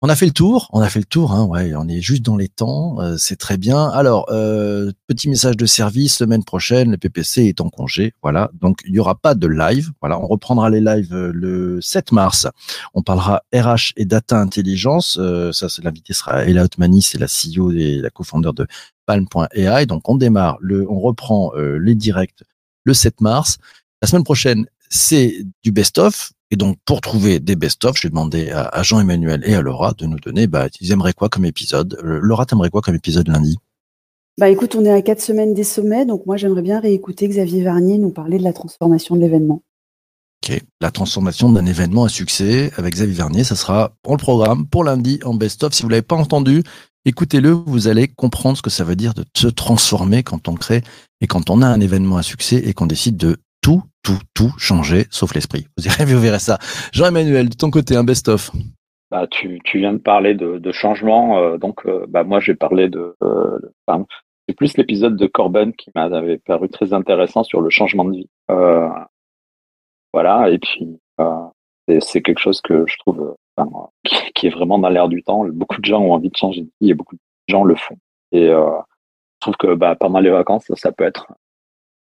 On 0.03 0.11
a 0.11 0.15
fait 0.15 0.27
le 0.27 0.33
tour, 0.33 0.69
on 0.75 0.83
a 0.83 0.91
fait 0.91 0.99
le 0.99 1.07
tour, 1.07 1.33
hein, 1.33 1.45
ouais, 1.47 1.75
on 1.75 1.89
est 1.89 2.03
juste 2.03 2.23
dans 2.23 2.37
les 2.37 2.49
temps, 2.49 3.01
euh, 3.01 3.17
c'est 3.17 3.37
très 3.37 3.57
bien. 3.57 3.89
Alors, 3.89 4.27
euh, 4.31 4.93
petit 5.07 5.27
message 5.27 5.57
de 5.57 5.65
service, 5.65 6.17
semaine 6.19 6.45
prochaine, 6.45 6.91
le 6.91 6.99
PPC 6.99 7.45
est 7.45 7.63
en 7.63 7.71
congé, 7.71 8.13
voilà, 8.23 8.51
donc 8.61 8.81
il 8.85 8.93
n'y 8.93 8.99
aura 8.99 9.15
pas 9.15 9.35
de 9.35 9.47
live, 9.47 9.93
voilà, 10.03 10.21
on 10.21 10.27
reprendra 10.27 10.69
les 10.69 10.83
lives 10.83 11.15
euh, 11.15 11.33
le 11.33 11.81
7 11.81 12.13
mars. 12.13 12.47
On 12.93 13.03
parlera 13.03 13.43
RH 13.55 13.95
et 13.97 14.05
data 14.05 14.39
intelligence, 14.39 15.17
euh, 15.19 15.51
ça, 15.53 15.71
c'est 15.71 15.83
l'invité 15.83 16.13
sera 16.13 16.45
Ella 16.45 16.65
Otmani, 16.65 17.01
c'est 17.01 17.19
la 17.19 17.27
CEO 17.27 17.73
et 17.73 17.97
la 17.97 18.11
co-founder 18.11 18.53
de 18.55 18.67
Palm.ai, 19.07 19.87
donc 19.87 20.07
on 20.11 20.17
démarre, 20.17 20.59
le, 20.61 20.87
on 20.91 21.01
reprend 21.01 21.53
euh, 21.57 21.79
les 21.79 21.95
directs 21.95 22.45
le 22.85 22.93
7 22.93 23.23
mars. 23.23 23.57
La 24.03 24.09
semaine 24.09 24.25
prochaine, 24.25 24.67
c'est 24.91 25.39
du 25.63 25.73
best-of. 25.73 26.33
Et 26.51 26.57
donc, 26.57 26.77
pour 26.85 27.01
trouver 27.01 27.41
des 27.41 27.57
best-of, 27.57 28.01
j'ai 28.01 28.09
demandé 28.09 28.51
à, 28.51 28.63
à 28.67 28.83
Jean-Emmanuel 28.83 29.43
et 29.45 29.55
à 29.55 29.63
Laura 29.63 29.95
de 29.99 30.07
nous 30.07 30.19
donner, 30.21 30.47
bah, 30.47 30.69
ils 30.81 30.93
aimeraient 30.93 31.13
quoi 31.13 31.29
comme 31.29 31.45
épisode? 31.45 31.99
Euh, 32.05 32.21
Laura, 32.23 32.47
t'aimerais 32.47 32.71
quoi 32.71 32.83
comme 32.83 32.95
épisode 32.95 33.29
lundi? 33.29 33.59
Bah 34.39 34.51
écoute, 34.51 34.75
on 34.75 34.85
est 34.85 34.93
à 34.93 35.01
quatre 35.01 35.23
semaines 35.23 35.55
des 35.55 35.65
sommets, 35.65 36.05
donc 36.05 36.27
moi 36.27 36.37
j'aimerais 36.37 36.61
bien 36.61 36.79
réécouter 36.79 37.27
Xavier 37.27 37.65
Varnier 37.65 37.97
nous 37.97 38.11
parler 38.11 38.37
de 38.37 38.45
la 38.45 38.53
transformation 38.53 39.17
de 39.17 39.23
l'événement. 39.23 39.63
Ok. 40.45 40.61
La 40.83 40.91
transformation 40.91 41.51
d'un 41.51 41.65
événement 41.65 42.05
à 42.05 42.11
succès 42.11 42.71
avec 42.77 42.93
Xavier 42.93 43.15
Vernier, 43.15 43.45
ça 43.45 43.57
sera 43.57 43.97
pour 44.03 44.13
le 44.13 44.19
programme 44.19 44.67
pour 44.67 44.85
lundi 44.85 45.21
en 45.25 45.33
best-of. 45.33 45.73
Si 45.73 45.83
vous 45.83 45.89
l'avez 45.89 46.03
pas 46.03 46.17
entendu, 46.17 46.63
écoutez-le, 47.07 47.51
vous 47.51 47.89
allez 47.89 48.09
comprendre 48.09 48.59
ce 48.59 48.63
que 48.63 48.69
ça 48.69 48.85
veut 48.85 48.95
dire 48.95 49.15
de 49.15 49.25
se 49.35 49.49
transformer 49.49 50.23
quand 50.23 50.49
on 50.49 50.55
crée 50.55 50.83
et 51.23 51.27
quand 51.27 51.49
on 51.49 51.63
a 51.63 51.67
un 51.67 51.81
événement 51.81 52.19
à 52.19 52.23
succès 52.23 52.57
et 52.57 52.75
qu'on 52.75 52.87
décide 52.87 53.17
de 53.17 53.39
tout, 53.67 53.83
tout, 54.05 54.21
tout 54.33 54.53
changer, 54.59 55.07
sauf 55.11 55.35
l'esprit. 55.35 55.67
Vous 55.77 55.87
irez, 55.87 56.05
vous 56.05 56.21
verrez 56.21 56.39
ça. 56.39 56.59
Jean-Emmanuel, 56.93 57.49
de 57.49 57.57
ton 57.57 57.73
côté, 57.73 57.97
un 57.97 58.05
best-of. 58.05 58.53
Bah, 59.11 59.27
tu, 59.29 59.59
tu 59.65 59.79
viens 59.79 59.93
de 59.93 59.99
parler 59.99 60.35
de, 60.35 60.71
changement, 60.71 61.39
euh, 61.39 61.59
donc 61.59 61.85
euh, 61.85 62.07
bah, 62.09 62.23
moi 62.23 62.39
j'ai 62.39 62.55
parlé 62.55 62.89
de. 62.89 63.17
Euh, 63.25 63.59
c'est 64.49 64.55
plus 64.55 64.77
l'épisode 64.77 65.17
de 65.17 65.27
Corben 65.27 65.73
qui 65.73 65.91
m'avait 65.97 66.39
paru 66.39 66.69
très 66.69 66.93
intéressant 66.93 67.43
sur 67.43 67.61
le 67.61 67.69
changement 67.71 68.05
de 68.05 68.13
vie. 68.13 68.29
Euh, 68.53 68.89
voilà, 70.13 70.49
et 70.49 70.59
puis 70.59 71.01
c'est- 71.89 72.23
quelque 72.23 72.39
chose 72.39 72.61
que 72.61 72.85
je 72.87 72.97
trouve 72.99 73.35
qui, 74.37 74.47
est 74.47 74.51
vraiment 74.51 74.79
dans 74.79 74.91
l'air 74.91 75.09
du 75.09 75.25
temps. 75.25 75.45
Beaucoup 75.49 75.81
de 75.81 75.85
gens 75.85 76.01
ont 76.01 76.13
envie 76.13 76.31
de 76.31 76.37
changer 76.37 76.61
de 76.61 76.71
vie 76.81 76.91
et 76.91 76.95
beaucoup 76.95 77.17
de 77.17 77.21
gens 77.49 77.65
le 77.65 77.75
font. 77.75 77.99
Et 78.31 78.47
je 78.47 79.41
trouve 79.41 79.57
que 79.57 79.75
bah, 79.75 79.97
pendant 79.97 80.21
les 80.21 80.31
vacances, 80.31 80.71
ça 80.77 80.93
peut 80.93 81.05
être 81.05 81.27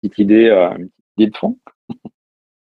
une 0.05 0.11
petite 0.11 0.18
idée, 0.18 0.51
une 0.79 0.88
de 1.26 1.37
fond. 1.37 1.59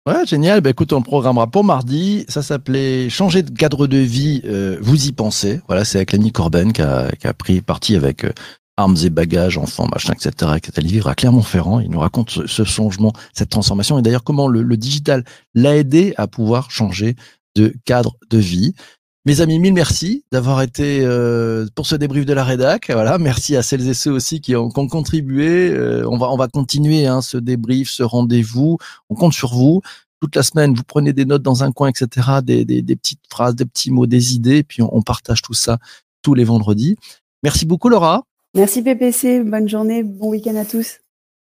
Ouais, 0.07 0.25
génial. 0.25 0.61
Ben, 0.61 0.69
écoute, 0.69 0.93
on 0.93 1.01
programmera 1.01 1.47
pour 1.47 1.63
mardi. 1.63 2.25
Ça 2.29 2.43
s'appelait 2.43 3.09
Changer 3.09 3.41
de 3.41 3.49
cadre 3.49 3.87
de 3.87 3.97
vie, 3.97 4.41
euh, 4.45 4.77
vous 4.79 5.07
y 5.07 5.11
pensez. 5.11 5.61
Voilà, 5.67 5.83
c'est 5.83 5.97
avec 5.97 6.11
Lenny 6.11 6.31
Corben 6.31 6.73
qui 6.73 6.81
a, 6.81 7.09
pris 7.37 7.61
parti 7.61 7.95
avec 7.95 8.23
euh, 8.23 8.31
armes 8.77 8.97
et 9.03 9.09
bagages, 9.09 9.57
enfants, 9.57 9.87
machin, 9.91 10.13
etc., 10.13 10.59
qui 10.61 10.69
est 10.69 10.77
allé 10.77 10.89
vivre 10.89 11.07
à 11.07 11.15
Clermont-Ferrand. 11.15 11.79
Il 11.79 11.89
nous 11.89 11.99
raconte 11.99 12.29
ce, 12.29 12.45
ce 12.45 12.63
changement, 12.63 13.13
cette 13.33 13.49
transformation 13.49 13.97
et 13.97 14.03
d'ailleurs 14.03 14.23
comment 14.23 14.47
le, 14.47 14.61
le 14.61 14.77
digital 14.77 15.23
l'a 15.55 15.75
aidé 15.75 16.13
à 16.17 16.27
pouvoir 16.27 16.69
changer 16.69 17.15
de 17.55 17.73
cadre 17.85 18.17
de 18.29 18.37
vie. 18.37 18.75
Mes 19.27 19.41
amis, 19.41 19.57
mille 19.57 19.73
merci 19.73 20.23
d'avoir 20.31 20.61
été 20.61 20.99
euh, 21.01 21.65
pour 21.73 21.87
ce 21.87 21.95
débrief 21.95 22.27
de 22.27 22.33
la 22.33 22.43
rédac. 22.43 22.91
Voilà, 22.91 23.17
merci 23.17 23.55
à 23.55 23.63
celles 23.63 23.87
et 23.87 23.95
ceux 23.95 24.11
aussi 24.11 24.39
qui 24.39 24.55
ont, 24.55 24.69
qui 24.69 24.79
ont 24.79 24.87
contribué. 24.87 25.71
Euh, 25.71 26.07
on 26.07 26.17
va 26.17 26.29
on 26.31 26.37
va 26.37 26.47
continuer 26.47 27.07
hein, 27.07 27.21
ce 27.21 27.37
débrief, 27.37 27.89
ce 27.89 28.03
rendez-vous. 28.03 28.77
On 29.09 29.15
compte 29.15 29.33
sur 29.33 29.55
vous 29.55 29.81
toute 30.21 30.35
la 30.35 30.43
semaine. 30.43 30.75
Vous 30.75 30.83
prenez 30.83 31.11
des 31.11 31.25
notes 31.25 31.41
dans 31.41 31.63
un 31.63 31.71
coin, 31.71 31.89
etc. 31.89 32.27
Des, 32.43 32.65
des, 32.65 32.83
des 32.83 32.95
petites 32.95 33.21
phrases, 33.27 33.55
des 33.55 33.65
petits 33.65 33.89
mots, 33.89 34.05
des 34.05 34.35
idées, 34.35 34.61
puis 34.61 34.83
on, 34.83 34.95
on 34.95 35.01
partage 35.01 35.41
tout 35.41 35.55
ça 35.55 35.79
tous 36.21 36.35
les 36.35 36.43
vendredis. 36.43 36.95
Merci 37.41 37.65
beaucoup 37.65 37.89
Laura. 37.89 38.23
Merci 38.53 38.83
PPC, 38.83 39.43
bonne 39.43 39.67
journée, 39.67 40.03
bon 40.03 40.29
week-end 40.29 40.55
à 40.55 40.65
tous. 40.65 40.99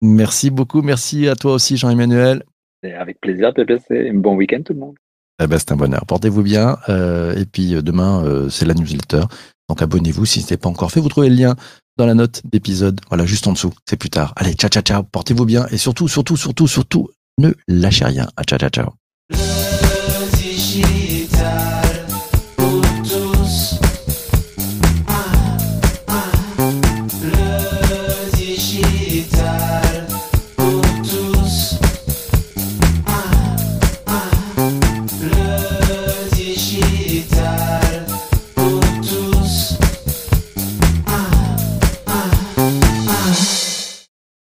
Merci 0.02 0.50
beaucoup. 0.50 0.82
Merci 0.82 1.28
à 1.28 1.36
toi 1.36 1.54
aussi 1.54 1.78
Jean-Emmanuel. 1.78 2.44
Et 2.82 2.94
avec 2.94 3.22
plaisir, 3.22 3.54
PPC. 3.54 4.12
Bon 4.13 4.36
week-end 4.36 4.62
tout 4.66 4.74
le 4.74 4.80
monde. 4.80 4.96
Eh 5.41 5.47
ben, 5.47 5.60
c'est 5.60 5.71
un 5.71 5.76
bonheur. 5.76 6.06
Portez-vous 6.06 6.41
bien. 6.43 6.78
Euh, 6.89 7.36
et 7.36 7.45
puis 7.45 7.76
euh, 7.76 7.82
demain, 7.82 8.23
euh, 8.26 8.50
c'est 8.50 8.65
la 8.65 8.73
newsletter. 8.73 9.23
Donc 9.69 9.82
abonnez-vous 9.82 10.26
si 10.26 10.41
ce 10.41 10.54
n'est 10.54 10.58
pas 10.58 10.69
encore 10.69 10.91
fait. 10.91 11.00
Vous 11.00 11.10
trouvez 11.10 11.30
le 11.30 11.36
lien 11.36 11.56
dans 11.97 12.06
la 12.06 12.13
note 12.13 12.41
d'épisode. 12.45 13.02
Voilà, 13.10 13.26
juste 13.26 13.47
en 13.47 13.54
dessous. 13.54 13.73
C'est 13.88 13.97
plus 13.97 14.10
tard. 14.10 14.34
Allez, 14.36 14.54
ciao, 14.54 14.69
ciao, 14.69 14.82
ciao. 14.82 15.04
Portez-vous 15.04 15.45
bien. 15.45 15.67
Et 15.71 15.78
surtout, 15.78 16.08
surtout, 16.08 16.38
surtout, 16.38 16.67
surtout, 16.67 17.10
ne 17.38 17.52
lâchez 17.67 18.06
rien. 18.06 18.28
À 18.36 18.43
ciao, 18.43 18.58
ciao, 18.58 18.69
ciao. 18.69 19.67